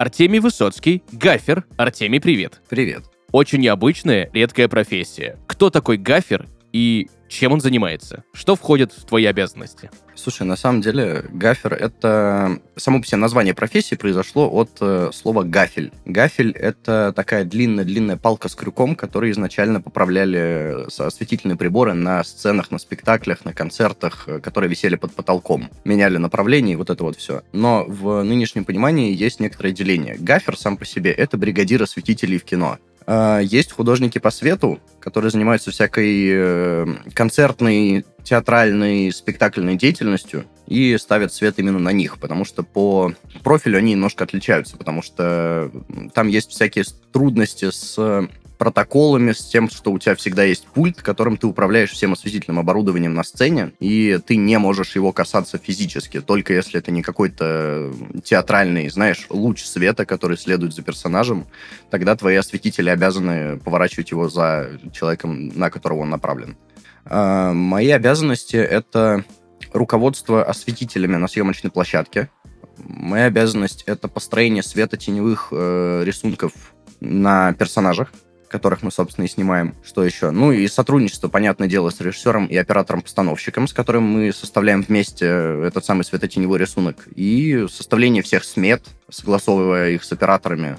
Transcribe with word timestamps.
Артемий 0.00 0.40
Высоцкий, 0.40 1.02
гафер. 1.12 1.66
Артемий, 1.76 2.22
привет. 2.22 2.62
Привет. 2.70 3.02
Очень 3.32 3.58
необычная, 3.60 4.30
редкая 4.32 4.66
профессия. 4.66 5.38
Кто 5.46 5.68
такой 5.68 5.98
гафер 5.98 6.48
и 6.72 7.10
чем 7.30 7.52
он 7.52 7.60
занимается? 7.60 8.24
Что 8.32 8.56
входит 8.56 8.92
в 8.92 9.04
твои 9.04 9.24
обязанности? 9.24 9.88
Слушай, 10.16 10.42
на 10.42 10.56
самом 10.56 10.80
деле 10.80 11.24
гафер— 11.32 11.72
это... 11.80 12.58
Само 12.76 13.00
по 13.00 13.06
себе 13.06 13.18
название 13.18 13.54
профессии 13.54 13.94
произошло 13.94 14.50
от 14.50 14.70
э, 14.80 15.10
слова 15.14 15.44
гафель. 15.44 15.92
Гафель— 16.04 16.50
это 16.52 17.12
такая 17.14 17.44
длинная-длинная 17.44 18.16
палка 18.16 18.48
с 18.48 18.54
крюком, 18.56 18.96
которые 18.96 19.32
изначально 19.32 19.80
поправляли 19.80 20.86
осветительные 20.98 21.56
приборы 21.56 21.94
на 21.94 22.24
сценах, 22.24 22.72
на 22.72 22.78
спектаклях, 22.78 23.44
на 23.44 23.54
концертах, 23.54 24.24
э, 24.26 24.40
которые 24.40 24.68
висели 24.68 24.96
под 24.96 25.12
потолком. 25.12 25.70
Меняли 25.84 26.16
направление 26.16 26.72
и 26.72 26.76
вот 26.76 26.90
это 26.90 27.04
вот 27.04 27.16
все. 27.16 27.42
Но 27.52 27.84
в 27.84 28.22
нынешнем 28.24 28.64
понимании 28.64 29.14
есть 29.14 29.38
некоторое 29.38 29.72
деление. 29.72 30.16
Гафер 30.18 30.58
сам 30.58 30.76
по 30.76 30.84
себе— 30.84 31.12
это 31.12 31.38
бригадир 31.38 31.82
осветителей 31.84 32.38
в 32.38 32.44
кино. 32.44 32.78
А, 33.12 33.40
есть 33.40 33.72
художники 33.72 34.20
по 34.20 34.30
свету, 34.30 34.78
которые 35.00 35.32
занимаются 35.32 35.72
всякой 35.72 36.28
э, 36.30 36.86
концертной, 37.12 38.04
театральной, 38.22 39.10
спектакльной 39.10 39.74
деятельностью 39.74 40.44
и 40.68 40.96
ставят 40.96 41.32
свет 41.32 41.58
именно 41.58 41.80
на 41.80 41.90
них, 41.90 42.18
потому 42.18 42.44
что 42.44 42.62
по 42.62 43.12
профилю 43.42 43.78
они 43.78 43.94
немножко 43.94 44.22
отличаются, 44.22 44.76
потому 44.76 45.02
что 45.02 45.72
там 46.14 46.28
есть 46.28 46.52
всякие 46.52 46.84
трудности 47.12 47.72
с 47.72 48.28
протоколами, 48.60 49.32
с 49.32 49.46
тем, 49.46 49.70
что 49.70 49.90
у 49.90 49.98
тебя 49.98 50.14
всегда 50.14 50.44
есть 50.44 50.66
пульт, 50.66 51.00
которым 51.00 51.38
ты 51.38 51.46
управляешь 51.46 51.92
всем 51.92 52.12
осветительным 52.12 52.58
оборудованием 52.58 53.14
на 53.14 53.24
сцене, 53.24 53.72
и 53.80 54.18
ты 54.26 54.36
не 54.36 54.58
можешь 54.58 54.96
его 54.96 55.12
касаться 55.12 55.56
физически, 55.56 56.20
только 56.20 56.52
если 56.52 56.78
это 56.78 56.90
не 56.90 57.00
какой-то 57.00 57.90
театральный, 58.22 58.90
знаешь, 58.90 59.24
луч 59.30 59.64
света, 59.64 60.04
который 60.04 60.36
следует 60.36 60.74
за 60.74 60.82
персонажем, 60.82 61.46
тогда 61.88 62.14
твои 62.16 62.36
осветители 62.36 62.90
обязаны 62.90 63.56
поворачивать 63.56 64.10
его 64.10 64.28
за 64.28 64.78
человеком, 64.92 65.48
на 65.54 65.70
которого 65.70 66.00
он 66.00 66.10
направлен. 66.10 66.58
А, 67.06 67.54
мои 67.54 67.88
обязанности— 67.88 68.56
это 68.56 69.24
руководство 69.72 70.44
осветителями 70.44 71.16
на 71.16 71.28
съемочной 71.28 71.70
площадке. 71.70 72.28
Моя 72.76 73.24
обязанность— 73.24 73.84
это 73.86 74.06
построение 74.06 74.62
светотеневых 74.62 75.48
э, 75.50 76.02
рисунков 76.04 76.52
на 77.00 77.54
персонажах 77.54 78.12
которых 78.50 78.82
мы, 78.82 78.90
собственно, 78.90 79.24
и 79.24 79.28
снимаем. 79.28 79.74
Что 79.82 80.04
еще? 80.04 80.30
Ну 80.30 80.52
и 80.52 80.66
сотрудничество, 80.68 81.28
понятное 81.28 81.68
дело, 81.68 81.90
с 81.90 82.00
режиссером 82.00 82.46
и 82.46 82.56
оператором-постановщиком, 82.56 83.68
с 83.68 83.72
которым 83.72 84.02
мы 84.02 84.32
составляем 84.32 84.82
вместе 84.82 85.26
этот 85.64 85.84
самый 85.84 86.04
светотеневой 86.04 86.58
рисунок. 86.58 87.08
И 87.14 87.66
составление 87.70 88.22
всех 88.22 88.44
смет, 88.44 88.82
согласовывая 89.08 89.90
их 89.90 90.04
с 90.04 90.12
операторами. 90.12 90.76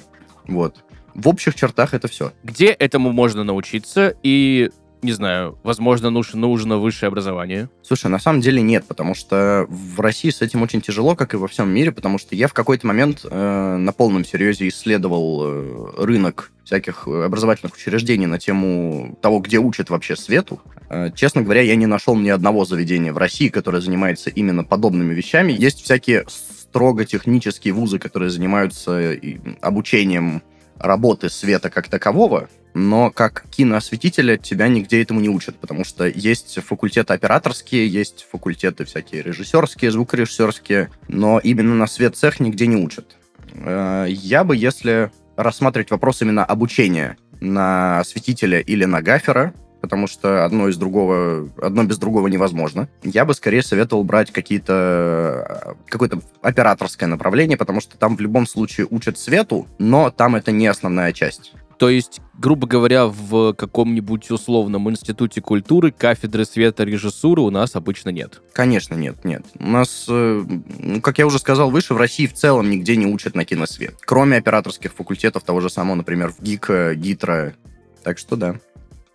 Вот. 0.47 0.83
В 1.13 1.28
общих 1.28 1.55
чертах 1.55 1.94
это 1.94 2.08
все. 2.08 2.31
Где 2.44 2.67
этому 2.67 3.11
можно 3.11 3.44
научиться 3.44 4.16
и 4.24 4.69
не 5.01 5.12
знаю, 5.12 5.57
возможно, 5.63 6.09
нужно, 6.09 6.39
нужно 6.39 6.78
высшее 6.78 7.07
образование? 7.07 7.69
Слушай, 7.81 8.07
на 8.07 8.19
самом 8.19 8.41
деле 8.41 8.62
нет, 8.62 8.85
потому 8.88 9.16
что 9.16 9.66
в 9.69 10.00
России 10.00 10.29
с 10.29 10.41
этим 10.41 10.62
очень 10.62 10.81
тяжело, 10.81 11.16
как 11.16 11.34
и 11.34 11.38
во 11.38 11.47
всем 11.47 11.69
мире, 11.69 11.91
потому 11.91 12.17
что 12.17 12.35
я 12.35 12.47
в 12.47 12.53
какой-то 12.53 12.88
момент 12.88 13.22
э, 13.23 13.78
на 13.78 13.91
полном 13.94 14.23
серьезе 14.23 14.67
исследовал 14.67 15.44
э, 15.44 16.03
рынок 16.03 16.51
всяких 16.63 17.07
образовательных 17.07 17.75
учреждений 17.75 18.28
на 18.28 18.39
тему 18.39 19.17
того, 19.22 19.39
где 19.39 19.57
учат 19.57 19.89
вообще 19.89 20.16
свету. 20.16 20.62
Э, 20.89 21.12
честно 21.16 21.41
говоря, 21.41 21.62
я 21.62 21.75
не 21.75 21.88
нашел 21.88 22.16
ни 22.16 22.29
одного 22.29 22.66
заведения 22.66 23.13
в 23.13 23.18
России, 23.18 23.50
которое 23.50 23.81
занимается 23.81 24.29
именно 24.29 24.63
подобными 24.63 25.13
вещами. 25.13 25.51
Есть 25.53 25.83
всякие 25.83 26.25
строго 26.28 27.06
технические 27.06 27.73
вузы, 27.73 28.00
которые 28.00 28.29
занимаются 28.29 29.16
обучением 29.62 30.41
работы 30.78 31.29
света 31.29 31.69
как 31.69 31.88
такового, 31.88 32.50
но 32.73 33.11
как 33.11 33.45
киноосветителя 33.49 34.37
тебя 34.37 34.67
нигде 34.67 35.01
этому 35.01 35.19
не 35.19 35.29
учат, 35.29 35.57
потому 35.57 35.83
что 35.83 36.05
есть 36.05 36.59
факультеты 36.63 37.13
операторские, 37.13 37.87
есть 37.87 38.27
факультеты 38.31 38.85
всякие 38.85 39.21
режиссерские, 39.21 39.91
звукорежиссерские, 39.91 40.89
но 41.07 41.39
именно 41.39 41.75
на 41.75 41.87
свет 41.87 42.15
цех 42.15 42.39
нигде 42.39 42.67
не 42.67 42.77
учат. 42.77 43.17
Э, 43.53 44.05
я 44.09 44.43
бы, 44.43 44.55
если 44.55 45.11
рассматривать 45.35 45.91
вопрос 45.91 46.21
именно 46.21 46.45
обучения 46.45 47.17
на 47.39 47.99
осветителя 47.99 48.59
или 48.59 48.85
на 48.85 49.01
гафера, 49.01 49.53
потому 49.81 50.07
что 50.07 50.45
одно 50.45 50.67
из 50.67 50.77
другого, 50.77 51.49
одно 51.59 51.83
без 51.83 51.97
другого 51.97 52.27
невозможно. 52.27 52.88
Я 53.03 53.25
бы 53.25 53.33
скорее 53.33 53.63
советовал 53.63 54.03
брать 54.03 54.31
какие-то 54.31 55.75
какое-то 55.89 56.21
операторское 56.41 57.09
направление, 57.09 57.57
потому 57.57 57.81
что 57.81 57.97
там 57.97 58.15
в 58.15 58.21
любом 58.21 58.45
случае 58.45 58.88
учат 58.89 59.17
свету, 59.17 59.67
но 59.79 60.11
там 60.11 60.35
это 60.35 60.51
не 60.51 60.67
основная 60.67 61.11
часть. 61.13 61.53
То 61.81 61.90
есть, 61.90 62.22
грубо 62.38 62.68
говоря, 62.68 63.08
в 63.08 63.53
каком-нибудь 63.53 64.30
условном 64.30 64.88
институте 64.92 65.42
культуры 65.42 65.92
кафедры 65.92 66.46
света 66.46 66.84
режиссуры 66.84 67.42
у 67.42 67.50
нас 67.50 67.75
обычно 67.75 68.09
нет. 68.09 68.40
Конечно, 68.53 68.94
нет, 68.94 69.25
нет. 69.25 69.44
У 69.58 69.66
нас, 69.66 70.06
э, 70.08 70.44
ну, 70.78 71.02
как 71.02 71.18
я 71.18 71.25
уже 71.25 71.40
сказал 71.40 71.72
выше, 71.72 71.96
в 71.96 71.97
России 71.97 72.28
в 72.28 72.36
целом 72.36 72.69
нигде 72.69 72.96
не 72.97 73.08
учат 73.08 73.34
на 73.34 73.46
киносвет. 73.46 73.96
Кроме 74.02 74.38
операторских 74.38 74.94
факультетов 74.94 75.42
того 75.42 75.59
же 75.59 75.72
самого, 75.72 75.96
например, 75.96 76.31
в 76.31 76.44
ГИК, 76.44 76.94
ГИТРО. 76.94 77.56
Так 78.03 78.19
что 78.19 78.36
да. 78.36 78.59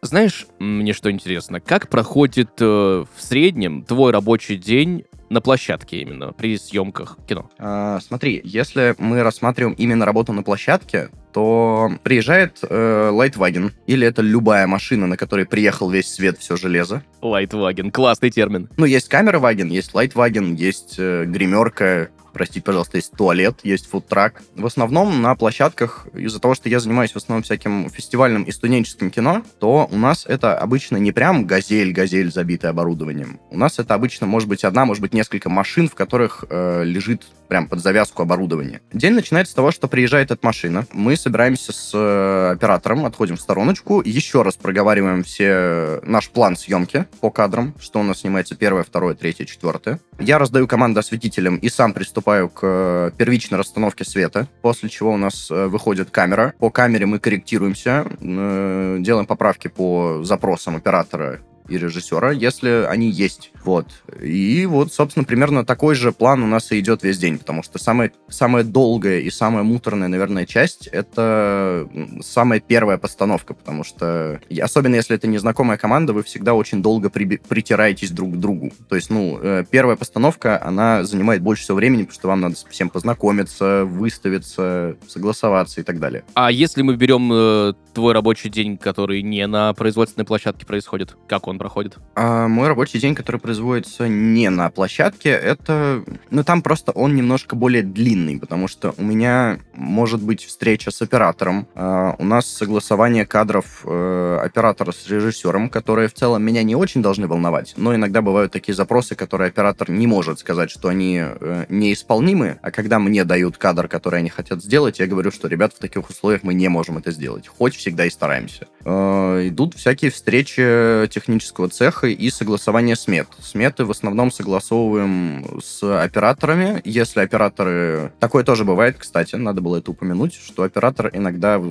Знаешь, 0.03 0.49
мне 0.59 0.93
что 0.93 1.09
интересно, 1.09 1.61
как 1.61 1.89
проходит 1.89 2.51
э, 2.59 2.65
в 2.65 3.23
среднем 3.23 3.85
твой 3.85 4.11
рабочий 4.11 4.57
день 4.57 5.05
на 5.29 5.41
площадке 5.41 5.99
именно, 5.99 6.33
при 6.33 6.59
съемках 6.59 7.19
кино? 7.27 7.51
А, 7.59 8.01
смотри, 8.01 8.41
если 8.45 8.95
мы 8.99 9.23
рассматриваем 9.23 9.75
именно 9.75 10.05
работу 10.05 10.33
на 10.33 10.43
площадке, 10.43 11.11
то 11.33 11.91
приезжает 12.03 12.61
э, 12.63 13.11
Лайтваген, 13.13 13.73
или 13.87 14.07
это 14.07 14.23
любая 14.23 14.67
машина, 14.67 15.07
на 15.07 15.19
которой 15.19 15.45
приехал 15.45 15.91
весь 15.91 16.11
свет, 16.11 16.39
все 16.39 16.57
железо. 16.57 17.03
Лайтваген, 17.21 17.91
классный 17.91 18.31
термин. 18.31 18.71
Ну, 18.79 18.87
есть 18.87 19.09
камера 19.09 19.39
ваген, 19.39 19.69
есть 19.69 19.95
лайтваген, 19.95 20.55
есть 20.55 20.95
э, 20.97 21.25
гримерка, 21.27 22.09
простите, 22.37 22.61
пожалуйста, 22.61 22.99
есть 22.99 23.13
туалет, 23.13 23.61
есть 23.63 23.89
фудтрак. 23.89 24.43
В 24.55 24.67
основном 24.67 25.23
на 25.23 25.35
площадках, 25.37 26.07
из-за 26.13 26.39
того, 26.39 26.55
что 26.55 26.69
я 26.69 26.81
занимаюсь 26.81 27.13
в 27.13 27.17
основном 27.17 27.43
всяким 27.43 27.89
фестивальным 27.89 28.43
и 28.43 28.53
студенческим 28.53 29.11
кино, 29.11 29.43
то 29.59 29.89
у 29.91 29.97
нас 29.97 30.27
это 30.27 30.59
обычно 30.59 30.99
не 30.99 31.13
прям 31.13 31.47
газель-газель, 31.47 32.31
забитая 32.31 32.73
оборудованием. 32.73 33.41
У 33.51 33.57
нас 33.57 33.79
это 33.79 33.95
обычно 33.95 34.27
может 34.27 34.51
быть 34.51 34.65
одна, 34.65 34.85
может 34.85 35.01
быть 35.01 35.15
несколько 35.15 35.49
машин, 35.49 35.89
в 35.89 35.95
которых 35.95 36.45
э, 36.51 36.83
лежит 36.85 37.27
прям 37.47 37.69
под 37.69 37.81
завязку 37.81 38.23
оборудование. 38.23 38.81
День 38.93 39.15
начинается 39.15 39.53
с 39.53 39.55
того, 39.55 39.71
что 39.71 39.89
приезжает 39.89 40.31
эта 40.31 40.45
машина. 40.45 40.87
Мы 40.93 41.17
собираемся 41.17 41.73
с 41.73 41.93
э, 41.95 42.53
оператором, 42.53 43.07
отходим 43.07 43.37
в 43.37 43.41
стороночку, 43.41 44.03
еще 44.03 44.43
раз 44.43 44.57
проговариваем 44.57 45.23
все 45.23 45.49
э, 45.49 46.01
наш 46.05 46.31
план 46.31 46.57
съемки 46.57 47.07
по 47.21 47.31
кадрам, 47.31 47.75
что 47.81 48.01
у 48.01 48.03
нас 48.03 48.21
снимается 48.21 48.57
первое, 48.57 48.83
второе, 48.83 49.15
третье, 49.15 49.45
четвертое. 49.45 50.01
Я 50.19 50.39
раздаю 50.39 50.67
команды 50.67 51.01
осветителям 51.01 51.57
и 51.57 51.69
сам 51.69 51.93
приступаю 51.93 52.49
к 52.49 52.61
э, 52.63 53.11
первичной 53.17 53.59
расстановке 53.59 54.05
света, 54.05 54.49
после 54.63 54.89
чего 54.89 55.13
у 55.13 55.17
нас 55.17 55.51
выходит 55.51 56.11
камера. 56.11 56.55
По 56.59 56.71
камере 56.71 57.07
мы 57.07 57.19
корректируемся, 57.19 58.07
делаем 58.21 59.27
поправки 59.27 59.69
по 59.69 60.23
запросам 60.23 60.77
оператора 60.77 61.41
и 61.69 61.79
режиссера, 61.79 62.33
если 62.33 62.87
они 62.89 63.11
есть. 63.11 63.53
Вот. 63.65 63.87
И 64.21 64.67
вот, 64.67 64.93
собственно, 64.93 65.25
примерно 65.25 65.65
такой 65.65 65.95
же 65.95 66.13
план 66.13 66.43
у 66.43 66.47
нас 66.47 66.71
и 66.73 66.79
идет 66.79 67.03
весь 67.03 67.19
день, 67.19 67.39
потому 67.39 67.63
что 67.63 67.79
самая, 67.79 68.13
самая 68.29 68.65
долгая 68.65 69.21
и 69.21 69.31
самая 69.31 69.63
муторная, 69.65 70.09
наверное, 70.09 70.47
часть— 70.47 70.87
это 70.93 71.89
самая 72.23 72.61
первая 72.61 72.99
постановка, 72.99 73.55
потому 73.55 73.85
что, 73.85 74.41
особенно 74.61 74.95
если 74.95 75.17
это 75.17 75.27
незнакомая 75.27 75.79
команда, 75.79 76.13
вы 76.13 76.23
всегда 76.23 76.55
очень 76.55 76.83
долго 76.83 77.11
при, 77.11 77.37
притираетесь 77.37 78.11
друг 78.11 78.35
к 78.35 78.37
другу. 78.37 78.73
То 78.89 78.97
есть, 78.97 79.11
ну, 79.11 79.39
э, 79.43 79.65
первая 79.69 79.97
постановка, 79.97 80.63
она 80.63 81.05
занимает 81.05 81.43
больше 81.43 81.65
всего 81.65 81.77
времени, 81.77 82.03
потому 82.03 82.15
что 82.15 82.29
вам 82.29 82.41
надо 82.41 82.57
всем 82.69 82.89
познакомиться, 82.89 83.85
выставиться, 83.85 84.97
согласоваться 85.09 85.81
и 85.81 85.85
так 85.85 85.99
далее. 85.99 86.25
А 86.35 86.51
если 86.51 86.83
мы 86.83 86.97
берем 86.97 87.31
э, 87.33 87.73
твой 87.97 88.13
рабочий 88.13 88.51
день, 88.51 88.77
который 88.77 89.23
не 89.23 89.47
на 89.47 89.73
производственной 89.73 90.27
площадке 90.27 90.67
происходит? 90.67 91.17
Как 91.27 91.49
он 91.49 91.56
проходит? 91.59 91.99
А 92.15 92.49
мой 92.49 92.69
рабочий 92.69 92.99
день, 92.99 93.15
который 93.15 93.41
производится 93.41 94.09
не 94.09 94.51
на 94.51 94.71
площадке, 94.71 95.31
это... 95.31 96.05
Ну, 96.31 96.45
там 96.45 96.63
просто 96.63 96.93
он 96.93 97.15
немножко 97.15 97.57
более 97.57 97.83
длинный, 97.83 98.39
потому 98.39 98.69
что 98.69 98.95
у 98.99 99.03
меня 99.03 99.59
может 99.75 100.23
быть 100.23 100.45
встреча 100.45 100.91
с 100.91 101.03
оператором. 101.03 101.67
А, 101.75 102.15
у 102.19 102.25
нас 102.25 102.47
согласование 102.47 103.27
кадров 103.27 103.83
э, 103.85 104.39
оператора 104.43 104.93
с 104.93 105.09
режиссером, 105.09 105.69
которые 105.69 106.09
в 106.09 106.15
целом 106.15 106.43
меня 106.43 106.63
не 106.63 106.77
очень 106.77 107.03
должны 107.03 107.27
волновать, 107.27 107.75
но 107.77 107.95
иногда 107.95 108.23
бывают 108.23 108.53
такие 108.53 108.75
запросы, 108.75 109.15
которые 109.15 109.49
оператор 109.49 109.91
не 109.91 110.07
может 110.07 110.39
сказать, 110.39 110.71
что 110.71 110.89
они 110.89 111.21
э, 111.23 111.67
неисполнимы, 111.69 112.59
а 112.63 112.71
когда 112.71 112.99
мне 112.99 113.25
дают 113.25 113.59
кадр, 113.59 113.89
который 113.89 114.21
они 114.21 114.31
хотят 114.31 114.63
сделать, 114.63 114.99
я 114.99 115.07
говорю, 115.07 115.31
что, 115.31 115.49
ребят, 115.49 115.73
в 115.75 115.79
таких 115.79 116.09
условиях 116.09 116.43
мы 116.43 116.55
не 116.55 116.69
можем 116.69 116.99
это 116.99 117.11
сделать. 117.11 117.47
Хоть 117.49 117.77
всегда 117.77 118.07
и 118.07 118.11
стараемся. 118.11 118.67
Э, 118.85 119.49
идут 119.49 119.75
всякие 119.75 120.11
встречи 120.11 121.07
технического 121.47 121.69
цеха 121.69 122.09
и 122.09 122.31
согласование 122.31 122.97
смет. 122.97 123.29
Сметы 123.41 123.85
в 123.85 123.91
основном 123.91 124.31
согласовываем 124.33 125.61
с 125.63 125.83
операторами. 126.03 126.81
Если 126.85 127.21
операторы... 127.21 128.13
Такое 128.21 128.45
тоже 128.45 128.65
бывает, 128.65 128.97
кстати, 128.99 129.37
надо 129.37 129.61
было 129.61 129.79
это 129.79 129.91
упомянуть, 129.91 130.35
что 130.35 130.65
оператор 130.65 131.11
иногда 131.13 131.63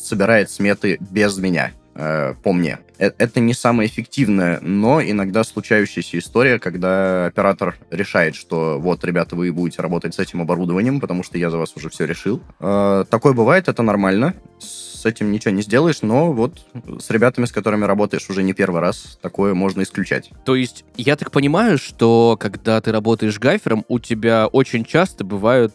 собирает 0.00 0.50
сметы 0.50 0.98
без 1.00 1.36
меня 1.38 1.72
э, 1.98 2.34
по 2.42 2.52
мне. 2.52 2.78
Э, 2.98 3.10
это 3.18 3.40
не 3.40 3.52
самое 3.52 3.88
эффективное, 3.88 4.60
но 4.60 5.02
иногда 5.02 5.44
случающаяся 5.44 6.18
история, 6.18 6.58
когда 6.58 7.26
оператор 7.26 7.76
решает, 7.90 8.34
что 8.34 8.78
вот, 8.78 9.04
ребята, 9.04 9.36
вы 9.36 9.52
будете 9.52 9.82
работать 9.82 10.14
с 10.14 10.18
этим 10.18 10.40
оборудованием, 10.40 11.00
потому 11.00 11.22
что 11.22 11.36
я 11.36 11.50
за 11.50 11.58
вас 11.58 11.76
уже 11.76 11.90
все 11.90 12.06
решил. 12.06 12.40
Э, 12.60 13.04
такое 13.10 13.32
бывает, 13.32 13.68
это 13.68 13.82
нормально. 13.82 14.34
С 14.58 15.04
этим 15.04 15.30
ничего 15.30 15.52
не 15.52 15.62
сделаешь, 15.62 16.02
но 16.02 16.32
вот 16.32 16.66
с 16.98 17.10
ребятами, 17.10 17.44
с 17.44 17.52
которыми 17.52 17.84
работаешь 17.84 18.28
уже 18.30 18.42
не 18.42 18.52
первый 18.52 18.80
раз, 18.80 19.18
такое 19.20 19.54
можно 19.54 19.82
исключать. 19.82 20.30
То 20.44 20.56
есть, 20.56 20.84
я 20.96 21.16
так 21.16 21.30
понимаю, 21.30 21.78
что 21.78 22.36
когда 22.38 22.80
ты 22.80 22.90
работаешь 22.90 23.38
гафером, 23.38 23.84
у 23.88 23.98
тебя 23.98 24.46
очень 24.48 24.84
часто 24.84 25.24
бывают 25.24 25.74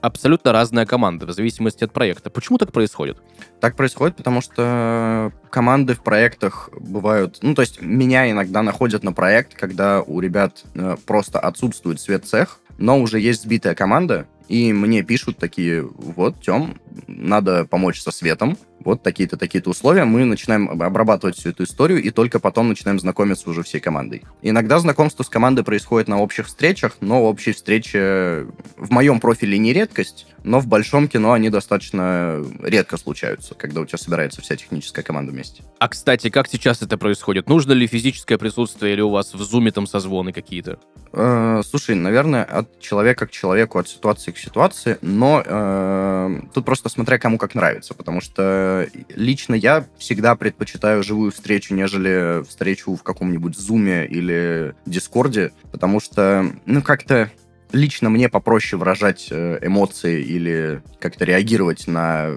абсолютно 0.00 0.52
разная 0.52 0.86
команда, 0.86 1.26
в 1.26 1.32
зависимости 1.32 1.84
от 1.84 1.92
проекта. 1.92 2.30
Почему 2.30 2.58
так 2.58 2.72
происходит? 2.72 3.18
Так 3.60 3.76
происходит, 3.76 4.16
потому 4.16 4.40
что 4.40 5.32
команды 5.50 5.94
в 5.94 6.02
проектах 6.02 6.70
бывают... 6.72 7.38
Ну, 7.42 7.54
то 7.54 7.62
есть 7.62 7.82
меня 7.82 8.30
иногда 8.30 8.62
находят 8.62 9.02
на 9.02 9.12
проект, 9.12 9.54
когда 9.54 10.02
у 10.02 10.20
ребят 10.20 10.64
э, 10.74 10.96
просто 11.06 11.40
отсутствует 11.40 12.00
свет 12.00 12.26
цех, 12.26 12.60
но 12.78 13.00
уже 13.00 13.18
есть 13.18 13.42
сбитая 13.42 13.74
команда, 13.74 14.26
и 14.48 14.72
мне 14.72 15.02
пишут 15.02 15.36
такие, 15.36 15.82
вот, 15.82 16.40
Тем, 16.40 16.80
надо 17.06 17.64
помочь 17.66 18.00
со 18.00 18.10
светом, 18.10 18.56
вот 18.88 19.02
такие-то, 19.02 19.36
такие-то 19.36 19.68
условия, 19.68 20.04
мы 20.04 20.24
начинаем 20.24 20.70
обрабатывать 20.70 21.36
всю 21.36 21.50
эту 21.50 21.64
историю, 21.64 22.02
и 22.02 22.08
только 22.10 22.40
потом 22.40 22.70
начинаем 22.70 22.98
знакомиться 22.98 23.50
уже 23.50 23.62
всей 23.62 23.80
командой. 23.80 24.22
Иногда 24.40 24.78
знакомство 24.78 25.22
с 25.22 25.28
командой 25.28 25.62
происходит 25.62 26.08
на 26.08 26.18
общих 26.18 26.46
встречах, 26.46 26.96
но 27.02 27.22
общие 27.24 27.54
встречи 27.54 27.98
в 28.78 28.90
моем 28.90 29.20
профиле 29.20 29.58
не 29.58 29.74
редкость, 29.74 30.26
но 30.44 30.60
в 30.60 30.66
большом 30.66 31.08
кино 31.08 31.32
они 31.32 31.50
достаточно 31.50 32.44
редко 32.62 32.96
случаются, 32.96 33.54
когда 33.54 33.80
у 33.80 33.86
тебя 33.86 33.98
собирается 33.98 34.40
вся 34.40 34.56
техническая 34.56 35.04
команда 35.04 35.32
вместе. 35.32 35.62
А, 35.78 35.88
кстати, 35.88 36.30
как 36.30 36.48
сейчас 36.48 36.82
это 36.82 36.98
происходит? 36.98 37.48
Нужно 37.48 37.72
ли 37.72 37.86
физическое 37.86 38.38
присутствие 38.38 38.94
или 38.94 39.00
у 39.00 39.10
вас 39.10 39.34
в 39.34 39.42
зуме 39.42 39.70
там 39.72 39.86
созвоны 39.86 40.32
какие-то? 40.32 40.78
Э, 41.12 41.62
слушай, 41.64 41.94
наверное, 41.94 42.44
от 42.44 42.80
человека 42.80 43.26
к 43.26 43.30
человеку, 43.30 43.78
от 43.78 43.88
ситуации 43.88 44.32
к 44.32 44.38
ситуации, 44.38 44.98
но 45.00 45.42
э, 45.44 46.40
тут 46.54 46.64
просто 46.64 46.88
смотря 46.88 47.18
кому 47.18 47.38
как 47.38 47.54
нравится, 47.54 47.94
потому 47.94 48.20
что 48.20 48.86
лично 49.14 49.54
я 49.54 49.86
всегда 49.98 50.36
предпочитаю 50.36 51.02
живую 51.02 51.32
встречу, 51.32 51.74
нежели 51.74 52.44
встречу 52.44 52.94
в 52.94 53.02
каком-нибудь 53.02 53.56
зуме 53.56 54.06
или 54.06 54.74
дискорде, 54.86 55.52
потому 55.72 56.00
что, 56.00 56.50
ну, 56.66 56.82
как-то 56.82 57.30
лично 57.72 58.10
мне 58.10 58.28
попроще 58.28 58.78
выражать 58.78 59.28
э, 59.30 59.58
эмоции 59.62 60.22
или 60.22 60.82
как-то 61.00 61.24
реагировать 61.24 61.86
на 61.86 62.30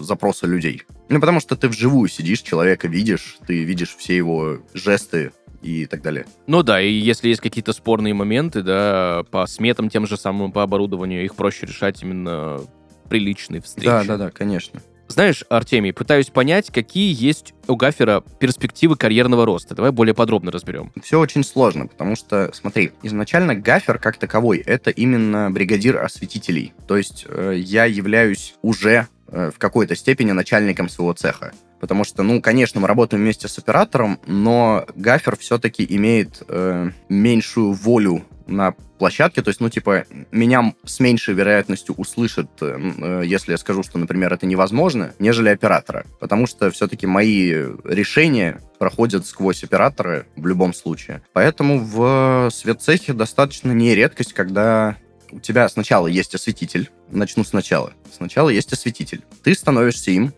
запросы 0.00 0.46
людей. 0.46 0.82
Ну, 1.08 1.20
потому 1.20 1.40
что 1.40 1.56
ты 1.56 1.68
вживую 1.68 2.08
сидишь, 2.08 2.42
человека 2.42 2.88
видишь, 2.88 3.38
ты 3.46 3.64
видишь 3.64 3.96
все 3.96 4.16
его 4.16 4.58
жесты, 4.74 5.32
и 5.62 5.86
так 5.86 6.02
далее. 6.02 6.24
Ну 6.46 6.62
да, 6.62 6.80
и 6.80 6.90
если 6.90 7.28
есть 7.28 7.40
какие-то 7.40 7.72
спорные 7.72 8.14
моменты, 8.14 8.62
да, 8.62 9.24
по 9.30 9.44
сметам 9.46 9.90
тем 9.90 10.06
же 10.06 10.16
самым, 10.16 10.52
по 10.52 10.62
оборудованию, 10.62 11.24
их 11.24 11.34
проще 11.34 11.66
решать 11.66 12.00
именно 12.02 12.60
приличной 13.08 13.60
встречи. 13.60 13.86
Да, 13.86 14.04
да, 14.04 14.16
да, 14.16 14.30
конечно. 14.30 14.80
Знаешь, 15.08 15.44
Артемий, 15.48 15.92
пытаюсь 15.92 16.28
понять, 16.28 16.70
какие 16.70 17.14
есть 17.18 17.54
у 17.66 17.76
Гафера 17.76 18.22
перспективы 18.38 18.96
карьерного 18.96 19.46
роста. 19.46 19.74
Давай 19.74 19.90
более 19.90 20.14
подробно 20.14 20.50
разберем. 20.50 20.92
Все 21.02 21.18
очень 21.18 21.42
сложно, 21.42 21.86
потому 21.86 22.14
что, 22.14 22.50
смотри, 22.52 22.92
изначально 23.02 23.54
Гафер 23.54 23.98
как 23.98 24.18
таковой— 24.18 24.58
это 24.66 24.90
именно 24.90 25.50
бригадир 25.50 25.96
осветителей. 26.02 26.74
То 26.86 26.96
есть 26.96 27.24
э, 27.26 27.54
я 27.56 27.86
являюсь 27.86 28.54
уже 28.62 29.08
э, 29.28 29.50
в 29.54 29.58
какой-то 29.58 29.96
степени 29.96 30.32
начальником 30.32 30.88
своего 30.88 31.14
цеха. 31.14 31.52
Потому 31.80 32.04
что, 32.04 32.22
ну, 32.22 32.42
конечно, 32.42 32.80
мы 32.80 32.88
работаем 32.88 33.22
вместе 33.22 33.48
с 33.48 33.58
оператором, 33.58 34.20
но 34.26 34.84
Гафер 34.94 35.36
все-таки 35.36 35.86
имеет 35.88 36.42
э, 36.48 36.90
меньшую 37.08 37.72
волю 37.72 38.24
на 38.48 38.72
площадке, 38.98 39.42
то 39.42 39.48
есть, 39.48 39.60
ну, 39.60 39.68
типа, 39.68 40.04
меня 40.32 40.74
с 40.84 41.00
меньшей 41.00 41.34
вероятностью 41.34 41.94
услышат, 41.96 42.50
э, 42.60 42.78
э, 42.98 43.22
если 43.24 43.52
я 43.52 43.58
скажу, 43.58 43.82
что, 43.82 43.98
например, 43.98 44.32
это 44.32 44.46
невозможно, 44.46 45.14
нежели 45.18 45.48
оператора. 45.50 46.04
Потому 46.18 46.46
что 46.46 46.70
все-таки 46.70 47.06
мои 47.06 47.50
решения 47.84 48.60
проходят 48.78 49.26
сквозь 49.26 49.62
операторы 49.62 50.26
в 50.36 50.46
любом 50.46 50.74
случае. 50.74 51.22
Поэтому 51.32 51.78
в 51.78 52.50
светцехе 52.52 53.12
достаточно 53.12 53.72
не 53.72 53.94
редкость, 53.94 54.32
когда 54.32 54.96
у 55.30 55.40
тебя 55.40 55.68
сначала 55.68 56.06
есть 56.06 56.34
осветитель, 56.34 56.90
начну 57.10 57.44
сначала. 57.44 57.92
Сначала 58.10 58.48
есть 58.48 58.72
осветитель. 58.72 59.24
Ты 59.42 59.54
становишься 59.54 60.10
им, 60.10 60.32